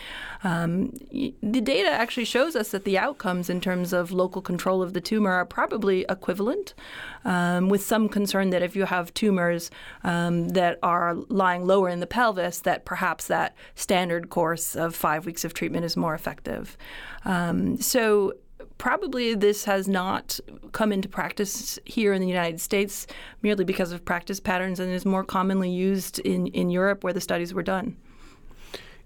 Um, 0.44 0.92
the 1.42 1.60
data 1.60 1.90
actually 1.90 2.26
shows 2.26 2.56
us 2.56 2.70
that 2.70 2.84
the 2.84 2.98
outcomes 2.98 3.48
in 3.48 3.60
terms 3.60 3.92
of 3.92 4.12
local 4.12 4.42
control 4.42 4.82
of 4.82 4.92
the 4.92 5.00
tumor 5.00 5.32
are 5.32 5.46
probably 5.46 6.04
equivalent, 6.08 6.74
um, 7.24 7.68
with 7.68 7.82
some 7.82 8.01
some 8.02 8.08
concern 8.08 8.50
that 8.50 8.62
if 8.62 8.74
you 8.74 8.84
have 8.84 9.14
tumors 9.14 9.70
um, 10.02 10.48
that 10.50 10.78
are 10.82 11.14
lying 11.28 11.66
lower 11.66 11.88
in 11.88 12.00
the 12.00 12.06
pelvis, 12.06 12.60
that 12.60 12.84
perhaps 12.84 13.28
that 13.28 13.54
standard 13.74 14.28
course 14.28 14.74
of 14.74 14.94
five 14.94 15.24
weeks 15.24 15.44
of 15.44 15.54
treatment 15.54 15.84
is 15.84 15.96
more 15.96 16.14
effective. 16.14 16.76
Um, 17.24 17.80
so 17.80 18.32
probably 18.78 19.34
this 19.34 19.64
has 19.64 19.86
not 19.86 20.40
come 20.72 20.92
into 20.92 21.08
practice 21.08 21.78
here 21.84 22.12
in 22.12 22.20
the 22.20 22.28
United 22.28 22.60
States 22.60 23.06
merely 23.42 23.64
because 23.64 23.92
of 23.92 24.04
practice 24.04 24.40
patterns 24.40 24.80
and 24.80 24.92
is 24.92 25.04
more 25.04 25.24
commonly 25.24 25.70
used 25.70 26.18
in, 26.20 26.48
in 26.48 26.70
Europe 26.70 27.04
where 27.04 27.12
the 27.12 27.20
studies 27.20 27.54
were 27.54 27.62
done. 27.62 27.96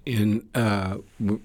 In 0.06 0.48
uh, 0.54 0.98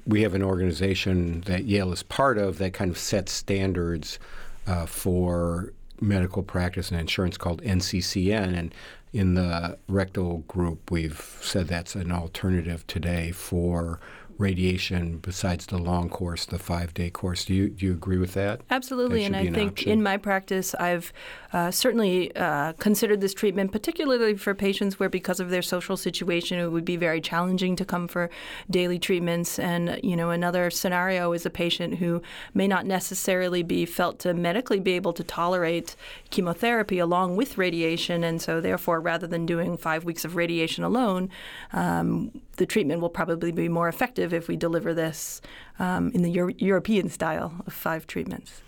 we 0.05 0.21
have 0.21 0.35
an 0.35 0.43
organization 0.43 1.41
that 1.41 1.65
Yale 1.65 1.91
is 1.91 2.03
part 2.03 2.37
of 2.37 2.59
that 2.59 2.73
kind 2.73 2.91
of 2.91 2.97
sets 2.97 3.31
standards 3.31 4.19
uh, 4.67 4.85
for 4.85 5.73
medical 6.01 6.43
practice 6.43 6.91
and 6.91 6.99
insurance 6.99 7.37
called 7.37 7.61
NCCN, 7.61 8.57
and 8.57 8.75
in 9.13 9.35
the 9.35 9.77
rectal 9.87 10.39
group, 10.47 10.89
we've 10.89 11.37
said 11.41 11.67
that's 11.67 11.95
an 11.95 12.11
alternative 12.11 12.85
today 12.87 13.31
for 13.31 13.99
radiation 14.41 15.19
besides 15.19 15.67
the 15.67 15.77
long 15.77 16.09
course, 16.09 16.45
the 16.45 16.59
five 16.59 16.93
day 16.93 17.09
course. 17.09 17.45
Do 17.45 17.53
you 17.53 17.69
do 17.69 17.85
you 17.85 17.93
agree 17.93 18.17
with 18.17 18.33
that? 18.33 18.61
Absolutely, 18.69 19.19
that 19.19 19.25
and 19.27 19.35
I 19.35 19.41
an 19.41 19.53
think 19.53 19.71
option? 19.73 19.91
in 19.91 20.03
my 20.03 20.17
practice, 20.17 20.73
I've 20.75 21.13
uh, 21.53 21.71
certainly 21.71 22.35
uh, 22.35 22.73
considered 22.73 23.21
this 23.21 23.33
treatment, 23.33 23.71
particularly 23.71 24.35
for 24.35 24.53
patients 24.55 24.99
where, 24.99 25.09
because 25.09 25.39
of 25.39 25.49
their 25.49 25.61
social 25.61 25.95
situation, 25.95 26.59
it 26.59 26.67
would 26.67 26.85
be 26.85 26.97
very 26.97 27.21
challenging 27.21 27.75
to 27.75 27.85
come 27.85 28.07
for 28.07 28.29
daily 28.69 28.99
treatments. 28.99 29.59
And 29.59 29.99
you 30.03 30.15
know, 30.15 30.31
another 30.31 30.69
scenario 30.71 31.31
is 31.33 31.45
a 31.45 31.49
patient 31.49 31.99
who 31.99 32.21
may 32.53 32.67
not 32.67 32.85
necessarily 32.85 33.63
be 33.63 33.85
felt 33.85 34.19
to 34.19 34.33
medically 34.33 34.79
be 34.79 34.93
able 34.93 35.13
to 35.13 35.23
tolerate 35.23 35.95
chemotherapy 36.31 36.97
along 36.99 37.35
with 37.35 37.57
radiation, 37.57 38.23
and 38.23 38.41
so 38.41 38.59
therefore, 38.59 38.99
rather 38.99 39.27
than 39.27 39.45
doing 39.45 39.77
five 39.77 40.03
weeks 40.03 40.25
of 40.25 40.35
radiation 40.35 40.83
alone. 40.83 41.29
Um, 41.73 42.31
the 42.61 42.67
treatment 42.67 43.01
will 43.01 43.09
probably 43.09 43.51
be 43.51 43.67
more 43.67 43.87
effective 43.87 44.35
if 44.35 44.47
we 44.47 44.55
deliver 44.55 44.93
this 44.93 45.41
um, 45.79 46.11
in 46.13 46.21
the 46.21 46.29
Euro- 46.29 46.53
European 46.59 47.09
style 47.09 47.55
of 47.65 47.73
five 47.73 48.05
treatments. 48.05 48.61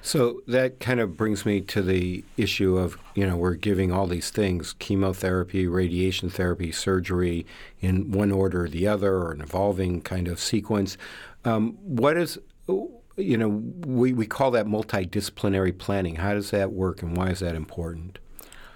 So 0.00 0.42
that 0.46 0.78
kind 0.78 1.00
of 1.00 1.16
brings 1.16 1.44
me 1.44 1.60
to 1.62 1.82
the 1.82 2.24
issue 2.36 2.76
of, 2.76 2.96
you 3.16 3.26
know, 3.26 3.36
we're 3.36 3.56
giving 3.56 3.90
all 3.90 4.06
these 4.06 4.30
things 4.30 4.76
chemotherapy, 4.78 5.66
radiation 5.66 6.30
therapy, 6.30 6.70
surgery 6.70 7.44
in 7.80 8.12
one 8.12 8.30
order 8.30 8.66
or 8.66 8.68
the 8.68 8.86
other, 8.86 9.12
or 9.12 9.32
an 9.32 9.40
evolving 9.40 10.02
kind 10.02 10.28
of 10.28 10.38
sequence. 10.38 10.96
Um, 11.44 11.76
what 11.82 12.16
is, 12.16 12.38
you 12.68 13.36
know, 13.36 13.48
we, 13.48 14.12
we 14.12 14.26
call 14.26 14.52
that 14.52 14.66
multidisciplinary 14.66 15.76
planning. 15.76 16.14
How 16.14 16.34
does 16.34 16.52
that 16.52 16.70
work 16.70 17.02
and 17.02 17.16
why 17.16 17.30
is 17.30 17.40
that 17.40 17.56
important? 17.56 18.20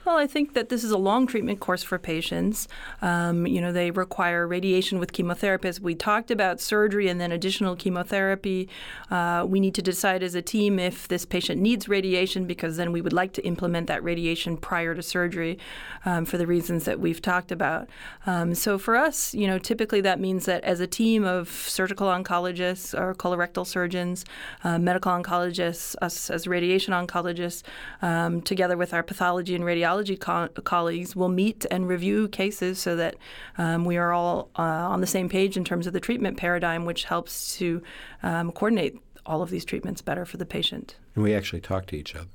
Well, 0.07 0.19
I 0.19 0.29
think 0.29 0.55
that 0.55 0.69
this 0.69 0.85
is 0.85 0.93
a 0.93 0.99
long 0.99 1.27
treatment 1.27 1.59
course 1.59 1.83
for 1.83 1.99
patients. 1.99 2.69
Um, 3.03 3.45
you 3.45 3.61
know, 3.61 3.73
they 3.73 3.91
require 3.91 4.47
radiation 4.47 5.01
with 5.01 5.13
chemotherapy. 5.13 5.67
As 5.67 5.81
we 5.81 5.97
talked 5.97 6.31
about 6.31 6.61
surgery 6.61 7.09
and 7.09 7.21
then 7.21 7.33
additional 7.33 7.75
chemotherapy, 7.75 8.69
uh, 9.11 9.45
we 9.49 9.59
need 9.59 9.75
to 9.75 9.83
decide 9.83 10.23
as 10.23 10.37
a 10.37 10.43
team 10.43 10.79
if 10.79 11.09
this 11.09 11.25
patient 11.25 11.61
needs 11.61 11.89
radiation 11.89 12.47
because 12.47 12.77
then 12.77 12.93
we 12.93 13.01
would 13.01 13.13
like 13.13 13.33
to 13.33 13.45
implement 13.45 13.89
that 13.89 14.01
radiation 14.05 14.57
prior 14.57 14.95
to 14.95 15.03
surgery 15.03 15.59
um, 16.05 16.25
for 16.25 16.39
the 16.39 16.47
reasons 16.47 16.85
that 16.85 17.01
we've 17.01 17.21
talked 17.21 17.51
about. 17.51 17.89
Um, 18.27 18.55
so 18.55 18.79
for 18.79 18.95
us, 18.95 19.35
you 19.35 19.49
know, 19.49 19.59
typically 19.59 20.03
that 20.03 20.21
means 20.21 20.45
that 20.45 20.63
as 20.63 20.79
a 20.79 20.87
team 20.87 21.25
of 21.25 21.49
surgical 21.49 22.07
oncologists 22.07 22.97
or 22.97 23.13
colorectal 23.13 23.67
surgeons, 23.67 24.25
uh, 24.63 24.79
medical 24.79 25.11
oncologists, 25.11 25.97
us 26.01 26.31
as 26.31 26.47
radiation 26.47 26.95
oncologists, 26.95 27.65
um, 28.03 28.41
together 28.41 28.77
with 28.77 28.95
our 28.95 29.03
pathology 29.03 29.57
and 29.57 29.65
radiology 29.65 29.96
co- 30.05 30.49
colleagues 30.49 31.17
will 31.17 31.29
meet 31.29 31.67
and 31.71 31.89
review 31.89 32.29
cases 32.29 32.79
so 32.79 32.97
that 32.97 33.17
um, 33.59 33.85
we 33.85 33.97
are 33.97 34.13
all 34.13 34.51
uh, 34.59 34.63
on 34.63 35.01
the 35.01 35.07
same 35.07 35.29
page 35.29 35.57
in 35.57 35.65
terms 35.65 35.87
of 35.87 35.93
the 35.93 36.01
treatment 36.01 36.37
paradigm, 36.37 36.85
which 36.85 37.05
helps 37.05 37.57
to 37.59 37.83
um, 38.23 38.53
coordinate 38.53 39.01
all 39.25 39.43
of 39.43 39.51
these 39.51 39.65
treatments 39.65 40.03
better 40.03 40.25
for 40.25 40.37
the 40.37 40.47
patient. 40.47 40.97
And 41.15 41.25
we 41.25 41.35
actually 41.35 41.61
talk 41.61 41.87
to 41.87 41.97
each 41.97 42.15
other. 42.15 42.29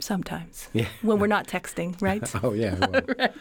Sometimes. 0.00 0.68
Yeah. 0.72 0.88
When 1.02 1.18
we're 1.18 1.26
not 1.26 1.46
texting, 1.46 2.00
right? 2.00 2.32
oh, 2.42 2.54
yeah. 2.54 2.74
Well, 2.80 3.02
right. 3.18 3.34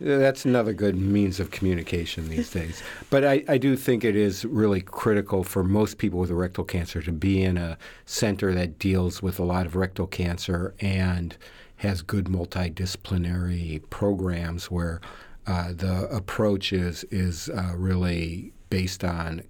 That's 0.00 0.44
another 0.44 0.72
good 0.72 0.96
means 0.96 1.40
of 1.40 1.50
communication 1.50 2.28
these 2.28 2.50
days. 2.50 2.82
But 3.10 3.24
I, 3.24 3.44
I 3.48 3.58
do 3.58 3.76
think 3.76 4.04
it 4.04 4.14
is 4.14 4.44
really 4.44 4.80
critical 4.80 5.42
for 5.42 5.64
most 5.64 5.98
people 5.98 6.20
with 6.20 6.30
rectal 6.30 6.64
cancer 6.64 7.02
to 7.02 7.12
be 7.12 7.42
in 7.42 7.56
a 7.56 7.76
center 8.04 8.54
that 8.54 8.78
deals 8.78 9.20
with 9.20 9.40
a 9.40 9.44
lot 9.44 9.66
of 9.66 9.74
rectal 9.74 10.06
cancer 10.06 10.74
and 10.78 11.36
has 11.76 12.02
good 12.02 12.26
multidisciplinary 12.26 13.82
programs 13.90 14.70
where 14.70 15.00
uh, 15.46 15.72
the 15.72 16.08
approach 16.10 16.72
is 16.72 17.04
is 17.04 17.48
uh, 17.50 17.72
really 17.76 18.52
based 18.70 19.04
on 19.04 19.42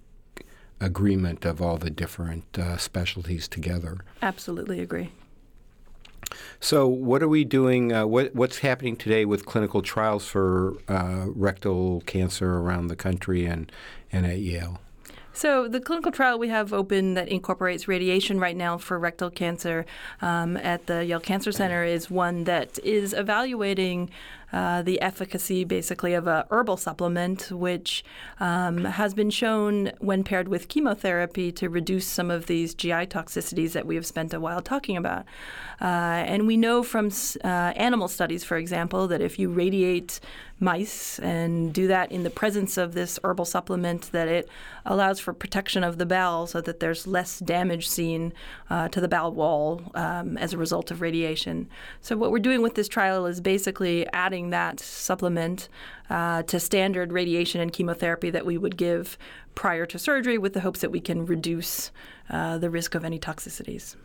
agreement 0.79 1.45
of 1.45 1.61
all 1.61 1.77
the 1.77 1.89
different 1.89 2.45
uh, 2.57 2.77
specialties 2.77 3.47
together. 3.47 3.97
Absolutely 4.21 4.79
agree. 4.79 5.11
So, 6.59 6.87
what 6.87 7.23
are 7.23 7.27
we 7.27 7.45
doing? 7.45 7.93
Uh, 7.93 8.05
what, 8.05 8.35
what's 8.35 8.59
happening 8.59 8.95
today 8.95 9.25
with 9.25 9.45
clinical 9.45 9.81
trials 9.81 10.27
for 10.27 10.73
uh, 10.87 11.27
rectal 11.27 12.01
cancer 12.01 12.57
around 12.57 12.87
the 12.87 12.95
country 12.95 13.45
and, 13.45 13.71
and 14.11 14.25
at 14.25 14.39
Yale? 14.39 14.79
So 15.37 15.67
the 15.67 15.79
clinical 15.79 16.11
trial 16.11 16.39
we 16.39 16.49
have 16.49 16.73
open 16.73 17.13
that 17.13 17.27
incorporates 17.27 17.87
radiation 17.87 18.39
right 18.39 18.57
now 18.57 18.79
for 18.79 18.97
rectal 18.97 19.29
cancer 19.29 19.85
um, 20.19 20.57
at 20.57 20.87
the 20.87 21.05
Yale 21.05 21.19
Cancer 21.19 21.51
Center 21.51 21.83
is 21.83 22.09
one 22.09 22.45
that 22.45 22.79
is 22.79 23.13
evaluating 23.13 24.09
uh, 24.53 24.81
the 24.81 25.01
efficacy 25.01 25.63
basically 25.63 26.13
of 26.13 26.27
a 26.27 26.45
herbal 26.49 26.77
supplement, 26.77 27.51
which 27.51 28.03
um, 28.39 28.85
has 28.85 29.13
been 29.13 29.29
shown 29.29 29.91
when 29.99 30.23
paired 30.23 30.47
with 30.47 30.67
chemotherapy 30.67 31.51
to 31.51 31.69
reduce 31.69 32.05
some 32.05 32.31
of 32.31 32.47
these 32.47 32.73
GI 32.73 33.07
toxicities 33.07 33.73
that 33.73 33.85
we 33.85 33.95
have 33.95 34.05
spent 34.05 34.33
a 34.33 34.39
while 34.39 34.61
talking 34.61 34.95
about. 34.95 35.25
Uh, 35.81 36.23
and 36.25 36.47
we 36.47 36.57
know 36.57 36.81
from 36.81 37.11
uh, 37.43 37.47
animal 37.47 38.07
studies, 38.07 38.43
for 38.43 38.57
example, 38.57 39.07
that 39.07 39.21
if 39.21 39.37
you 39.37 39.49
radiate 39.49 40.19
mice 40.59 41.19
and 41.19 41.71
do 41.73 41.87
that 41.87 42.11
in 42.11 42.23
the 42.23 42.29
presence 42.29 42.77
of 42.77 42.93
this 42.93 43.19
herbal 43.23 43.45
supplement, 43.45 44.11
that 44.11 44.27
it 44.27 44.49
allows 44.85 45.19
for 45.19 45.33
protection 45.33 45.83
of 45.83 45.97
the 45.97 46.05
bowel 46.05 46.47
so 46.47 46.61
that 46.61 46.79
there's 46.79 47.05
less 47.05 47.39
damage 47.39 47.87
seen 47.87 48.33
uh, 48.69 48.87
to 48.87 48.99
the 48.99 49.07
bowel 49.07 49.33
wall 49.33 49.81
um, 49.93 50.37
as 50.37 50.53
a 50.53 50.57
result 50.57 50.89
of 50.89 51.01
radiation. 51.01 51.69
So, 52.01 52.17
what 52.17 52.31
we're 52.31 52.39
doing 52.39 52.61
with 52.61 52.75
this 52.75 52.87
trial 52.87 53.25
is 53.25 53.39
basically 53.39 54.07
adding 54.13 54.36
adding 54.37 54.51
that 54.51 54.79
supplement 54.79 55.67
uh, 56.11 56.43
to 56.43 56.59
standard 56.59 57.11
radiation 57.11 57.59
and 57.59 57.73
chemotherapy 57.73 58.29
that 58.29 58.45
we 58.45 58.55
would 58.55 58.77
give 58.77 59.17
prior 59.55 59.83
to 59.87 59.97
surgery 59.97 60.37
with 60.37 60.53
the 60.53 60.59
hopes 60.59 60.81
that 60.81 60.91
we 60.91 60.99
can 60.99 61.25
reduce 61.25 61.91
uh, 62.29 62.59
the 62.59 62.69
risk 62.69 62.93
of 62.93 63.03
any 63.03 63.17
toxicities. 63.17 63.95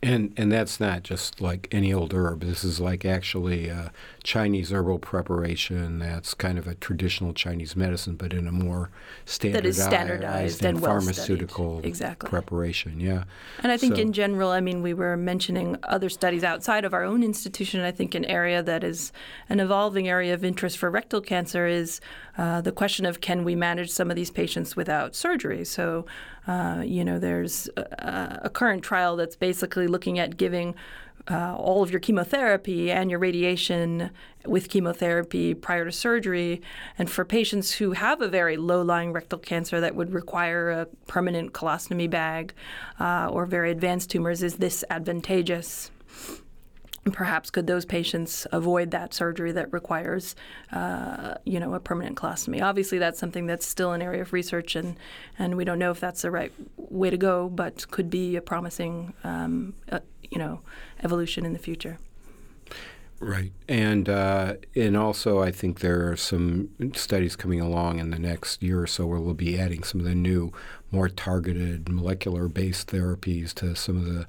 And 0.00 0.32
and 0.36 0.52
that's 0.52 0.78
not 0.78 1.02
just 1.02 1.40
like 1.40 1.66
any 1.72 1.92
old 1.92 2.14
herb. 2.14 2.42
This 2.42 2.62
is 2.62 2.78
like 2.78 3.04
actually 3.04 3.68
a 3.68 3.92
Chinese 4.22 4.72
herbal 4.72 5.00
preparation 5.00 5.98
that's 5.98 6.34
kind 6.34 6.56
of 6.56 6.68
a 6.68 6.74
traditional 6.76 7.32
Chinese 7.32 7.74
medicine, 7.74 8.14
but 8.14 8.32
in 8.32 8.46
a 8.46 8.52
more 8.52 8.90
standardized, 9.24 9.64
that 9.64 9.68
is 9.68 9.82
standardized 9.82 10.64
and, 10.64 10.76
and 10.76 10.80
well 10.80 11.00
pharmaceutical 11.00 11.80
exactly. 11.82 12.28
preparation. 12.28 13.00
Yeah. 13.00 13.24
And 13.62 13.72
I 13.72 13.76
think 13.76 13.96
so, 13.96 14.02
in 14.02 14.12
general, 14.12 14.50
I 14.50 14.60
mean, 14.60 14.82
we 14.82 14.94
were 14.94 15.16
mentioning 15.16 15.76
other 15.82 16.08
studies 16.08 16.44
outside 16.44 16.84
of 16.84 16.94
our 16.94 17.02
own 17.02 17.24
institution. 17.24 17.80
I 17.80 17.90
think 17.90 18.14
an 18.14 18.24
area 18.26 18.62
that 18.62 18.84
is 18.84 19.12
an 19.48 19.58
evolving 19.58 20.08
area 20.08 20.32
of 20.32 20.44
interest 20.44 20.78
for 20.78 20.90
rectal 20.90 21.20
cancer 21.20 21.66
is 21.66 22.00
uh, 22.36 22.60
the 22.60 22.72
question 22.72 23.04
of 23.04 23.20
can 23.20 23.42
we 23.42 23.56
manage 23.56 23.90
some 23.90 24.10
of 24.10 24.16
these 24.16 24.30
patients 24.30 24.76
without 24.76 25.16
surgery. 25.16 25.64
So 25.64 26.06
uh, 26.48 26.82
you 26.82 27.04
know, 27.04 27.18
there's 27.18 27.68
a, 27.76 28.40
a, 28.44 28.48
current 28.48 28.82
trial 28.82 29.16
that's 29.16 29.36
basically 29.36 29.67
looking 29.76 30.18
at 30.18 30.36
giving 30.36 30.74
uh, 31.30 31.54
all 31.56 31.82
of 31.82 31.90
your 31.90 32.00
chemotherapy 32.00 32.90
and 32.90 33.10
your 33.10 33.18
radiation 33.18 34.10
with 34.46 34.68
chemotherapy 34.68 35.54
prior 35.54 35.84
to 35.84 35.92
surgery. 35.92 36.62
And 36.98 37.10
for 37.10 37.24
patients 37.24 37.72
who 37.72 37.92
have 37.92 38.20
a 38.20 38.28
very 38.28 38.56
low 38.56 38.82
lying 38.82 39.12
rectal 39.12 39.38
cancer 39.38 39.80
that 39.80 39.94
would 39.94 40.12
require 40.12 40.70
a 40.70 40.86
permanent 41.06 41.52
colostomy 41.52 42.08
bag 42.08 42.54
uh, 42.98 43.28
or 43.30 43.46
very 43.46 43.70
advanced 43.70 44.10
tumors, 44.10 44.42
is 44.42 44.56
this 44.56 44.84
advantageous? 44.90 45.90
perhaps 47.12 47.50
could 47.50 47.66
those 47.66 47.84
patients 47.84 48.46
avoid 48.52 48.90
that 48.90 49.14
surgery 49.14 49.52
that 49.52 49.72
requires, 49.72 50.36
uh, 50.72 51.34
you 51.44 51.58
know, 51.60 51.74
a 51.74 51.80
permanent 51.80 52.16
colostomy? 52.16 52.62
Obviously, 52.62 52.98
that's 52.98 53.18
something 53.18 53.46
that's 53.46 53.66
still 53.66 53.92
an 53.92 54.02
area 54.02 54.22
of 54.22 54.32
research, 54.32 54.76
and 54.76 54.96
and 55.38 55.56
we 55.56 55.64
don't 55.64 55.78
know 55.78 55.90
if 55.90 56.00
that's 56.00 56.22
the 56.22 56.30
right 56.30 56.52
way 56.90 57.10
to 57.10 57.16
go, 57.16 57.48
but 57.48 57.90
could 57.90 58.10
be 58.10 58.36
a 58.36 58.40
promising, 58.40 59.14
um, 59.24 59.74
uh, 59.90 60.00
you 60.30 60.38
know, 60.38 60.60
evolution 61.02 61.44
in 61.44 61.52
the 61.52 61.58
future. 61.58 61.98
Right, 63.20 63.52
and 63.68 64.08
uh, 64.08 64.54
and 64.76 64.96
also 64.96 65.42
I 65.42 65.50
think 65.50 65.80
there 65.80 66.08
are 66.08 66.16
some 66.16 66.68
studies 66.94 67.34
coming 67.34 67.60
along 67.60 67.98
in 67.98 68.10
the 68.10 68.18
next 68.18 68.62
year 68.62 68.80
or 68.80 68.86
so 68.86 69.06
where 69.06 69.18
we'll 69.18 69.34
be 69.34 69.58
adding 69.58 69.82
some 69.82 69.98
of 70.00 70.06
the 70.06 70.14
new, 70.14 70.52
more 70.92 71.08
targeted 71.08 71.88
molecular-based 71.88 72.86
therapies 72.86 73.52
to 73.54 73.74
some 73.74 73.96
of 73.96 74.04
the 74.04 74.28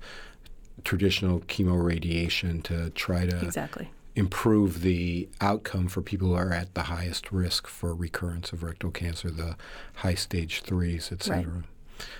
traditional 0.84 1.41
chemoradiation 1.41 2.63
to 2.63 2.89
try 2.91 3.28
to 3.28 3.39
exactly. 3.41 3.91
improve 4.15 4.82
the 4.82 5.30
outcome 5.39 5.88
for 5.88 6.02
people 6.02 6.30
who 6.30 6.34
are 6.34 6.52
at 6.52 6.74
the 6.74 6.84
highest 6.84 7.32
risk 7.32 7.67
for 7.67 7.93
recurrence 7.93 8.52
of 8.52 8.63
rectal 8.63 8.89
cancer, 8.89 9.30
the 9.30 9.56
high 9.95 10.15
stage 10.15 10.62
threes, 10.62 11.12
et 11.12 11.22
cetera. 11.22 11.54
Right. 11.54 11.63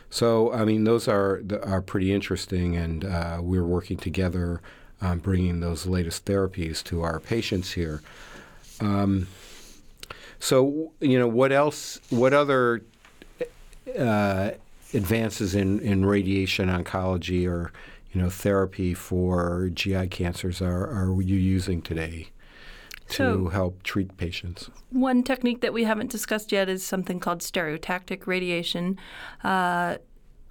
So, 0.10 0.52
I 0.52 0.66
mean, 0.66 0.84
those 0.84 1.08
are 1.08 1.42
are 1.64 1.82
pretty 1.82 2.14
interesting, 2.14 2.76
and 2.76 3.06
uh, 3.06 3.40
we're 3.42 3.66
working 3.66 3.98
together 3.98 4.62
on 5.02 5.20
bringing 5.20 5.60
those 5.60 5.86
latest 5.86 6.26
therapies 6.26 6.84
to 6.86 7.02
our 7.02 7.20
patients 7.20 7.72
here. 7.72 8.02
Um, 8.82 9.28
so, 10.40 10.92
you 11.00 11.20
know, 11.20 11.28
what 11.28 11.52
else? 11.52 12.00
What 12.10 12.34
other 12.34 12.82
uh, 13.98 14.52
advances 14.94 15.56
in, 15.56 15.80
in 15.80 16.06
radiation 16.06 16.70
oncology 16.70 17.48
or 17.48 17.72
you 18.12 18.22
know 18.22 18.30
therapy 18.30 18.94
for 18.94 19.70
GI 19.74 20.08
cancers 20.08 20.62
are 20.62 20.88
are 20.88 21.22
you 21.22 21.36
using 21.36 21.82
today? 21.82 22.30
To 23.10 23.16
so, 23.16 23.48
help 23.48 23.84
treat 23.84 24.16
patients. 24.18 24.70
One 24.92 25.24
technique 25.24 25.62
that 25.62 25.74
we 25.74 25.84
haven't 25.84 26.12
discussed 26.12 26.52
yet 26.52 26.70
is 26.70 26.84
something 26.86 27.20
called 27.20 27.40
stereotactic 27.40 28.28
radiation. 28.28 28.98
Uh, 29.44 29.98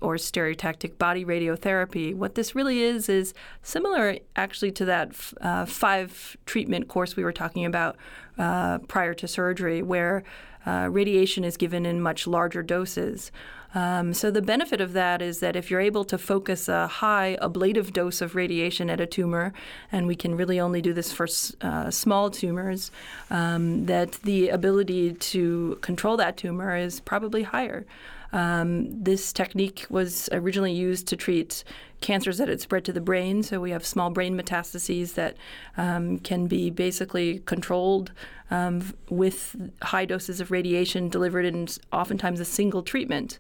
or 0.01 0.15
stereotactic 0.15 0.97
body 0.97 1.25
radiotherapy. 1.25 2.15
What 2.15 2.37
this 2.37 2.55
really 2.55 2.83
is 2.83 3.09
is 3.09 3.35
similar, 3.63 4.19
actually, 4.37 4.71
to 4.73 4.85
that 4.85 5.11
uh, 5.41 5.67
five 5.67 6.37
treatment 6.47 6.89
course 6.89 7.17
we 7.17 7.25
were 7.25 7.33
talking 7.33 7.65
about 7.65 7.97
uh, 8.39 8.79
prior 8.87 9.13
to 9.15 9.27
surgery, 9.27 9.83
where 9.83 10.23
uh, 10.67 10.89
radiation 10.91 11.45
is 11.45 11.57
given 11.57 11.85
in 11.85 12.01
much 12.01 12.27
larger 12.27 12.63
doses. 12.63 13.33
Um, 13.75 14.15
so 14.15 14.31
the 14.31 14.43
benefit 14.43 14.81
of 14.81 14.93
that 14.95 15.21
is 15.21 15.41
that 15.41 15.55
if 15.55 15.71
you're 15.71 15.81
able 15.81 16.05
to 16.07 16.19
focus 16.19 16.69
a 16.69 16.87
high 16.87 17.37
ablative 17.41 17.93
dose 17.93 18.21
of 18.21 18.35
radiation 18.35 18.89
at 18.89 19.01
a 19.01 19.07
tumor, 19.07 19.53
and 19.93 20.07
we 20.07 20.17
can 20.17 20.37
really 20.37 20.59
only 20.59 20.81
do 20.81 20.93
this 20.93 21.13
for 21.13 21.27
uh, 21.61 21.91
small 21.91 22.31
tumors, 22.31 22.91
um, 23.31 23.87
that 23.87 24.13
the 24.23 24.49
ability 24.49 25.13
to 25.13 25.79
control 25.83 26.17
that 26.17 26.37
tumor 26.37 26.77
is 26.77 27.01
probably 27.01 27.43
higher. 27.43 27.85
Um, 28.33 29.03
this 29.03 29.33
technique 29.33 29.87
was 29.89 30.29
originally 30.33 30.73
used 30.73 31.07
to 31.09 31.17
treat 31.17 31.65
cancers 32.01 32.39
that 32.39 32.49
had 32.49 32.61
spread 32.61 32.85
to 32.85 32.93
the 32.93 33.01
brain. 33.01 33.43
So 33.43 33.61
we 33.61 33.71
have 33.71 33.85
small 33.85 34.11
brain 34.11 34.39
metastases 34.39 35.15
that 35.15 35.37
um, 35.77 36.19
can 36.19 36.47
be 36.47 36.71
basically 36.71 37.41
controlled 37.41 38.13
um, 38.51 38.95
with 39.09 39.57
high 39.83 40.05
doses 40.05 40.41
of 40.41 40.51
radiation 40.51 41.09
delivered 41.09 41.45
in 41.45 41.69
oftentimes 41.93 42.41
a 42.41 42.45
single 42.45 42.83
treatment. 42.83 43.39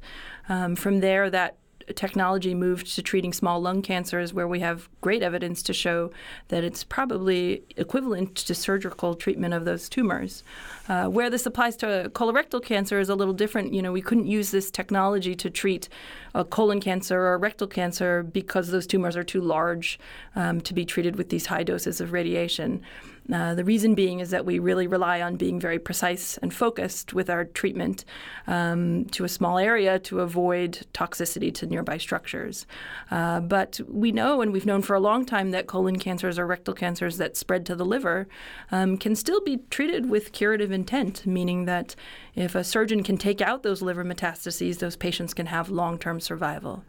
Um, 0.48 0.74
from 0.74 1.01
there, 1.01 1.31
that 1.31 1.57
technology 1.94 2.55
moved 2.55 2.94
to 2.94 3.03
treating 3.03 3.33
small 3.33 3.61
lung 3.61 3.83
cancers, 3.83 4.33
where 4.33 4.48
we 4.48 4.61
have 4.61 4.88
great 5.01 5.22
evidence 5.22 5.62
to 5.64 5.72
show 5.72 6.11
that 6.48 6.64
it's 6.64 6.85
probably 6.85 7.62
equivalent 7.77 8.35
to 8.37 8.55
surgical 8.55 9.14
treatment 9.14 9.55
of 9.55 9.64
those 9.64 9.88
tumors. 9.88 10.42
Uh, 10.88 11.07
where 11.07 11.29
this 11.29 11.44
applies 11.46 11.77
to 11.77 12.11
colorectal 12.14 12.62
cancer 12.62 12.98
is 12.98 13.09
a 13.09 13.14
little 13.14 13.35
different. 13.35 13.74
You 13.74 13.83
know, 13.83 13.92
we 13.92 14.03
couldn't 14.03 14.27
use 14.27 14.51
this 14.51 14.70
technology 14.70 15.35
to 15.35 15.51
treat 15.51 15.88
a 16.35 16.44
colon 16.44 16.81
cancer 16.81 17.18
or 17.18 17.35
a 17.35 17.38
rectal 17.38 17.66
cancer 17.66 18.22
because 18.22 18.68
those 18.68 18.87
tumors 18.87 19.16
are 19.16 19.24
too 19.24 19.40
large 19.40 19.98
um, 20.37 20.61
to 20.62 20.74
be 20.74 20.85
treated 20.85 21.16
with 21.16 21.29
these 21.29 21.46
high 21.46 21.62
doses 21.62 22.01
of 22.01 22.12
radiation. 22.12 22.83
Uh, 23.32 23.54
the 23.54 23.64
reason 23.64 23.94
being 23.94 24.20
is 24.20 24.30
that 24.30 24.46
we 24.46 24.58
really 24.58 24.86
rely 24.86 25.20
on 25.20 25.36
being 25.36 25.60
very 25.60 25.78
precise 25.78 26.38
and 26.38 26.52
focused 26.52 27.12
with 27.12 27.28
our 27.28 27.44
treatment 27.44 28.04
um, 28.46 29.04
to 29.06 29.24
a 29.24 29.28
small 29.28 29.58
area 29.58 29.98
to 29.98 30.20
avoid 30.20 30.86
toxicity 30.94 31.52
to 31.52 31.66
nearby 31.66 31.98
structures. 31.98 32.66
Uh, 33.10 33.40
but 33.40 33.80
we 33.86 34.12
know, 34.12 34.40
and 34.40 34.52
we've 34.52 34.66
known 34.66 34.80
for 34.80 34.94
a 34.94 35.00
long 35.00 35.26
time, 35.26 35.50
that 35.50 35.66
colon 35.66 35.98
cancers 35.98 36.38
or 36.38 36.46
rectal 36.46 36.74
cancers 36.74 37.18
that 37.18 37.36
spread 37.36 37.66
to 37.66 37.76
the 37.76 37.84
liver 37.84 38.26
um, 38.72 38.96
can 38.96 39.14
still 39.14 39.42
be 39.42 39.58
treated 39.70 40.08
with 40.08 40.32
curative 40.32 40.72
intent, 40.72 41.26
meaning 41.26 41.66
that 41.66 41.94
if 42.34 42.54
a 42.54 42.64
surgeon 42.64 43.02
can 43.02 43.18
take 43.18 43.40
out 43.40 43.62
those 43.62 43.82
liver 43.82 44.04
metastases, 44.04 44.78
those 44.78 44.96
patients 44.96 45.34
can 45.34 45.46
have 45.46 45.68
long 45.68 45.98
term 45.98 46.20
survival. 46.20 46.84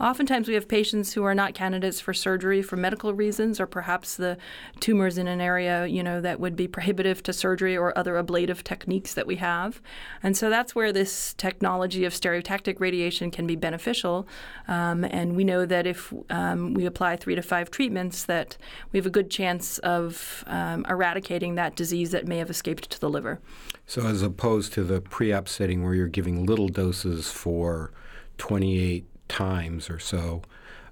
Oftentimes, 0.00 0.48
we 0.48 0.54
have 0.54 0.66
patients 0.66 1.12
who 1.12 1.22
are 1.22 1.34
not 1.34 1.54
candidates 1.54 2.00
for 2.00 2.12
surgery 2.12 2.62
for 2.62 2.76
medical 2.76 3.14
reasons, 3.14 3.60
or 3.60 3.66
perhaps 3.66 4.16
the 4.16 4.36
tumors 4.80 5.18
in 5.18 5.28
an 5.28 5.40
area, 5.40 5.86
you 5.86 6.02
know, 6.02 6.20
that 6.20 6.40
would 6.40 6.56
be 6.56 6.66
prohibitive 6.66 7.22
to 7.22 7.32
surgery 7.32 7.76
or 7.76 7.96
other 7.96 8.18
ablative 8.18 8.64
techniques 8.64 9.14
that 9.14 9.26
we 9.26 9.36
have. 9.36 9.80
And 10.22 10.36
so 10.36 10.50
that's 10.50 10.74
where 10.74 10.92
this 10.92 11.34
technology 11.34 12.04
of 12.04 12.12
stereotactic 12.12 12.80
radiation 12.80 13.30
can 13.30 13.46
be 13.46 13.54
beneficial. 13.54 14.26
Um, 14.66 15.04
and 15.04 15.36
we 15.36 15.44
know 15.44 15.64
that 15.64 15.86
if 15.86 16.12
um, 16.28 16.74
we 16.74 16.86
apply 16.86 17.16
three 17.16 17.36
to 17.36 17.42
five 17.42 17.70
treatments, 17.70 18.24
that 18.24 18.56
we 18.90 18.98
have 18.98 19.06
a 19.06 19.10
good 19.10 19.30
chance 19.30 19.78
of 19.78 20.42
um, 20.48 20.84
eradicating 20.88 21.54
that 21.54 21.76
disease 21.76 22.10
that 22.10 22.26
may 22.26 22.38
have 22.38 22.50
escaped 22.50 22.90
to 22.90 23.00
the 23.00 23.08
liver. 23.08 23.40
So, 23.86 24.06
as 24.06 24.22
opposed 24.22 24.72
to 24.74 24.82
the 24.82 25.00
pre-op 25.00 25.48
setting 25.48 25.84
where 25.84 25.94
you're 25.94 26.08
giving 26.08 26.46
little 26.46 26.68
doses 26.68 27.30
for 27.30 27.92
28 28.38 29.06
times 29.28 29.90
or 29.90 29.98
so. 29.98 30.42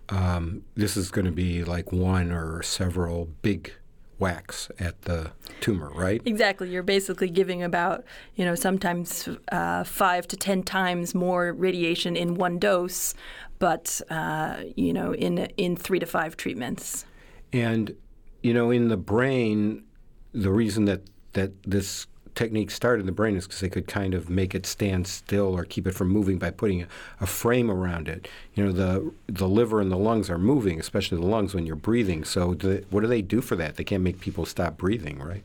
Um, 0.09 0.65
this 0.75 0.97
is 0.97 1.11
going 1.11 1.25
to 1.25 1.33
be 1.33 1.65
like 1.65 1.93
one 1.93 2.33
or 2.33 2.63
several 2.63 3.27
big 3.41 3.73
whacks 4.19 4.71
at 4.79 5.03
the 5.03 5.33
tumor, 5.61 5.91
right? 5.95 6.23
Exactly. 6.25 6.71
You're 6.71 6.83
basically 6.83 7.29
giving 7.29 7.63
about, 7.63 8.05
you 8.37 8.45
know, 8.45 8.55
sometimes 8.55 9.29
uh, 9.51 9.85
five 9.85 10.29
to 10.29 10.37
ten 10.37 10.63
times 10.63 11.15
more 11.15 11.53
radiation 11.53 12.15
in 12.17 12.37
one 12.37 12.59
dose, 12.59 13.15
but 13.59 14.01
uh, 14.11 14.59
you 14.77 14.93
know, 14.93 15.15
in 15.15 15.39
in 15.57 15.77
three 15.77 15.99
to 15.99 16.07
five 16.07 16.37
treatments. 16.37 17.05
And 17.53 17.97
you 18.43 18.55
know, 18.55 18.71
in 18.71 18.89
the 18.89 18.97
brain, 18.97 19.85
the 20.33 20.53
reason 20.53 20.85
that 20.87 21.03
that 21.33 21.63
this 21.65 22.07
technique 22.35 22.71
started 22.71 23.01
in 23.01 23.07
the 23.07 23.13
brain 23.13 23.37
is 23.37 23.47
because 23.47 23.61
they 23.61 23.69
could 23.69 23.87
kind 23.87 24.15
of 24.15 24.31
make 24.31 24.55
it 24.55 24.67
stand 24.67 25.07
still 25.07 25.57
or 25.57 25.65
keep 25.65 25.87
it 25.87 25.95
from 25.95 26.09
moving 26.09 26.39
by 26.39 26.51
putting 26.51 26.83
a, 26.83 26.87
a, 27.21 27.27
frame 27.27 27.71
around 27.71 28.09
it. 28.09 28.29
You 28.55 28.65
know, 28.65 28.73
the 28.73 29.13
the 29.27 29.49
liver 29.49 29.81
and 29.81 29.91
the 29.91 29.97
lungs 29.97 30.31
are 30.31 30.39
moving, 30.39 30.81
especially 30.81 31.19
the 31.19 31.27
lungs 31.27 31.55
when 31.55 31.67
you're 31.67 31.77
breathing. 31.77 32.25
So, 32.25 32.55
do 32.55 32.75
they, 32.75 32.85
what 32.91 33.01
do 33.01 33.07
they 33.07 33.23
do 33.23 33.41
for 33.41 33.57
that? 33.57 33.77
They 33.77 33.85
can't 33.85 34.03
make 34.03 34.21
people 34.21 34.47
stop 34.47 34.77
breathing, 34.77 35.19
right? 35.19 35.45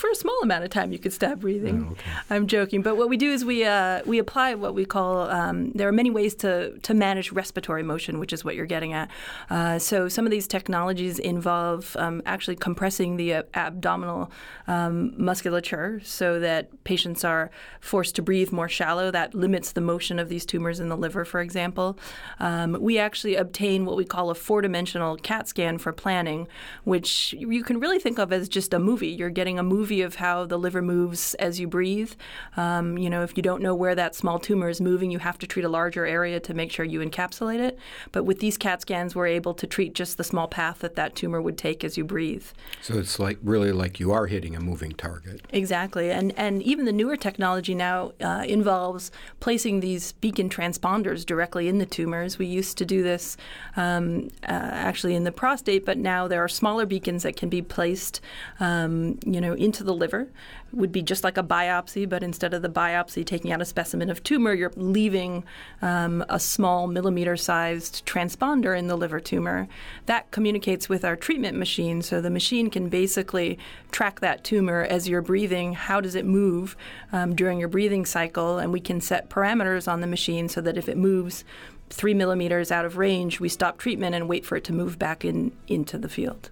For 0.00 0.10
a 0.10 0.14
small 0.14 0.38
amount 0.42 0.64
of 0.64 0.70
time 0.70 0.92
you 0.92 0.98
could 0.98 1.12
stop 1.12 1.38
breathing. 1.40 1.86
Oh, 1.88 1.92
okay. 1.92 2.10
I'm 2.30 2.46
joking, 2.46 2.80
but 2.82 2.96
what 2.96 3.08
we 3.08 3.16
do 3.16 3.30
is 3.30 3.44
we 3.44 3.64
uh, 3.64 4.00
we 4.06 4.18
apply 4.18 4.54
what 4.54 4.74
we 4.74 4.84
call. 4.84 5.30
Um, 5.30 5.72
there 5.72 5.86
are 5.86 5.92
many 5.92 6.10
ways 6.10 6.34
to 6.36 6.78
to 6.78 6.94
manage 6.94 7.32
respiratory 7.32 7.82
motion, 7.82 8.18
which 8.18 8.32
is 8.32 8.44
what 8.44 8.54
you're 8.54 8.66
getting 8.66 8.94
at. 8.94 9.10
Uh, 9.50 9.78
so 9.78 10.08
some 10.08 10.24
of 10.24 10.30
these 10.30 10.46
technologies 10.46 11.18
involve 11.18 11.96
um, 11.96 12.22
actually 12.24 12.56
compressing 12.56 13.16
the 13.16 13.34
uh, 13.34 13.42
abdominal 13.54 14.30
um, 14.66 15.12
musculature 15.16 16.00
so 16.02 16.40
that 16.40 16.82
patients 16.84 17.22
are 17.22 17.50
forced 17.80 18.14
to 18.16 18.22
breathe 18.22 18.52
more 18.52 18.68
shallow. 18.68 19.10
That 19.10 19.34
limits 19.34 19.72
the 19.72 19.82
motion 19.82 20.18
of 20.18 20.30
these 20.30 20.46
tumors 20.46 20.80
in 20.80 20.88
the 20.88 20.96
liver, 20.96 21.26
for 21.26 21.40
example. 21.40 21.98
Um, 22.38 22.76
we 22.80 22.98
actually 22.98 23.36
obtain 23.36 23.84
what 23.84 23.96
we 23.96 24.06
call 24.06 24.30
a 24.30 24.34
four-dimensional 24.34 25.18
CAT 25.18 25.46
scan 25.48 25.76
for 25.76 25.92
planning, 25.92 26.48
which 26.84 27.34
you 27.38 27.62
can 27.62 27.78
really 27.78 27.98
think 27.98 28.18
of 28.18 28.32
as 28.32 28.48
just 28.48 28.72
a 28.72 28.78
movie. 28.78 29.08
You're 29.08 29.28
getting 29.28 29.58
a 29.58 29.62
movie 29.62 29.89
movie 29.90 30.02
of 30.02 30.14
how 30.16 30.46
the 30.46 30.56
liver 30.56 30.80
moves 30.80 31.34
as 31.34 31.58
you 31.58 31.66
breathe. 31.66 32.12
Um, 32.56 32.96
you 32.96 33.10
know, 33.10 33.24
if 33.24 33.36
you 33.36 33.42
don't 33.42 33.60
know 33.60 33.74
where 33.74 33.96
that 33.96 34.14
small 34.14 34.38
tumor 34.38 34.68
is 34.68 34.80
moving, 34.80 35.10
you 35.10 35.18
have 35.18 35.36
to 35.38 35.48
treat 35.48 35.64
a 35.64 35.68
larger 35.68 36.06
area 36.06 36.38
to 36.38 36.54
make 36.54 36.70
sure 36.70 36.84
you 36.84 37.00
encapsulate 37.00 37.58
it. 37.58 37.76
But 38.12 38.22
with 38.22 38.38
these 38.38 38.56
CAT 38.56 38.82
scans, 38.82 39.16
we're 39.16 39.26
able 39.26 39.52
to 39.54 39.66
treat 39.66 39.94
just 39.94 40.16
the 40.16 40.22
small 40.22 40.46
path 40.46 40.78
that 40.78 40.94
that 40.94 41.16
tumor 41.16 41.42
would 41.42 41.58
take 41.58 41.82
as 41.82 41.98
you 41.98 42.04
breathe. 42.04 42.44
So 42.80 42.98
it's 42.98 43.18
like 43.18 43.38
really 43.42 43.72
like 43.72 43.98
you 43.98 44.12
are 44.12 44.28
hitting 44.28 44.54
a 44.54 44.60
moving 44.60 44.92
target. 44.92 45.40
Exactly, 45.50 46.12
and 46.12 46.32
and 46.38 46.62
even 46.62 46.84
the 46.84 46.92
newer 46.92 47.16
technology 47.16 47.74
now 47.74 48.12
uh, 48.20 48.44
involves 48.46 49.10
placing 49.40 49.80
these 49.80 50.12
beacon 50.12 50.48
transponders 50.48 51.26
directly 51.26 51.66
in 51.66 51.78
the 51.78 51.86
tumors. 51.86 52.38
We 52.38 52.46
used 52.46 52.78
to 52.78 52.84
do 52.84 53.02
this 53.02 53.36
um, 53.76 54.28
uh, 54.44 54.70
actually 54.88 55.16
in 55.16 55.24
the 55.24 55.32
prostate, 55.32 55.84
but 55.84 55.98
now 55.98 56.28
there 56.28 56.44
are 56.44 56.48
smaller 56.48 56.86
beacons 56.86 57.24
that 57.24 57.34
can 57.34 57.48
be 57.48 57.62
placed, 57.62 58.20
um, 58.60 59.18
you 59.26 59.40
know, 59.40 59.54
in 59.54 59.72
the 59.84 59.94
liver. 59.94 60.22
It 60.22 60.74
would 60.74 60.92
be 60.92 61.02
just 61.02 61.24
like 61.24 61.36
a 61.36 61.42
biopsy, 61.42 62.08
but 62.08 62.22
instead 62.22 62.54
of 62.54 62.62
the 62.62 62.68
biopsy 62.68 63.24
taking 63.24 63.52
out 63.52 63.60
a 63.60 63.64
specimen 63.64 64.10
of 64.10 64.22
tumor, 64.22 64.52
you're 64.52 64.72
leaving 64.76 65.44
um, 65.82 66.24
a 66.28 66.38
small 66.38 66.86
millimeter 66.86 67.36
sized 67.36 68.04
transponder 68.06 68.78
in 68.78 68.86
the 68.86 68.96
liver 68.96 69.20
tumor. 69.20 69.68
That 70.06 70.30
communicates 70.30 70.88
with 70.88 71.04
our 71.04 71.16
treatment 71.16 71.56
machine, 71.56 72.02
so 72.02 72.20
the 72.20 72.30
machine 72.30 72.70
can 72.70 72.88
basically 72.88 73.58
track 73.90 74.20
that 74.20 74.44
tumor 74.44 74.82
as 74.82 75.08
you're 75.08 75.22
breathing. 75.22 75.74
How 75.74 76.00
does 76.00 76.14
it 76.14 76.24
move 76.24 76.76
um, 77.12 77.34
during 77.34 77.58
your 77.58 77.68
breathing 77.68 78.04
cycle? 78.04 78.58
And 78.58 78.72
we 78.72 78.80
can 78.80 79.00
set 79.00 79.30
parameters 79.30 79.90
on 79.90 80.00
the 80.00 80.06
machine 80.06 80.48
so 80.48 80.60
that 80.60 80.76
if 80.76 80.88
it 80.88 80.96
moves 80.96 81.44
three 81.90 82.14
millimeters 82.14 82.70
out 82.70 82.84
of 82.84 82.96
range, 82.96 83.40
we 83.40 83.48
stop 83.48 83.78
treatment 83.78 84.14
and 84.14 84.28
wait 84.28 84.46
for 84.46 84.56
it 84.56 84.64
to 84.64 84.72
move 84.72 84.98
back 84.98 85.24
in 85.24 85.52
into 85.66 85.98
the 85.98 86.08
field. 86.08 86.50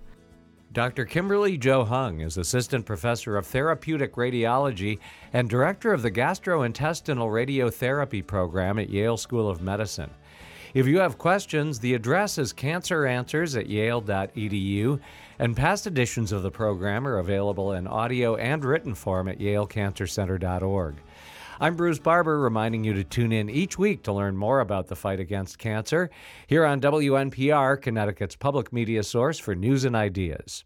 Dr. 0.78 1.06
Kimberly 1.06 1.58
Johung 1.58 2.24
is 2.24 2.36
Assistant 2.36 2.86
Professor 2.86 3.36
of 3.36 3.48
Therapeutic 3.48 4.12
Radiology 4.12 5.00
and 5.32 5.50
Director 5.50 5.92
of 5.92 6.02
the 6.02 6.10
Gastrointestinal 6.12 7.28
Radiotherapy 7.28 8.24
Program 8.24 8.78
at 8.78 8.88
Yale 8.88 9.16
School 9.16 9.50
of 9.50 9.60
Medicine. 9.60 10.12
If 10.74 10.86
you 10.86 11.00
have 11.00 11.18
questions, 11.18 11.80
the 11.80 11.94
address 11.94 12.38
is 12.38 12.52
canceranswers 12.52 13.58
at 13.58 13.68
yale.edu, 13.68 15.00
and 15.40 15.56
past 15.56 15.88
editions 15.88 16.30
of 16.30 16.44
the 16.44 16.50
program 16.52 17.08
are 17.08 17.18
available 17.18 17.72
in 17.72 17.88
audio 17.88 18.36
and 18.36 18.64
written 18.64 18.94
form 18.94 19.26
at 19.26 19.40
yalecancercenter.org. 19.40 20.94
I'm 21.58 21.74
Bruce 21.74 21.98
Barber, 21.98 22.38
reminding 22.38 22.84
you 22.84 22.94
to 22.94 23.02
tune 23.02 23.32
in 23.32 23.50
each 23.50 23.78
week 23.78 24.04
to 24.04 24.12
learn 24.12 24.36
more 24.36 24.60
about 24.60 24.86
the 24.86 24.94
fight 24.94 25.18
against 25.18 25.58
cancer 25.58 26.08
here 26.46 26.64
on 26.64 26.80
WNPR, 26.80 27.82
Connecticut's 27.82 28.36
public 28.36 28.72
media 28.72 29.02
source 29.02 29.40
for 29.40 29.56
news 29.56 29.84
and 29.84 29.96
ideas. 29.96 30.64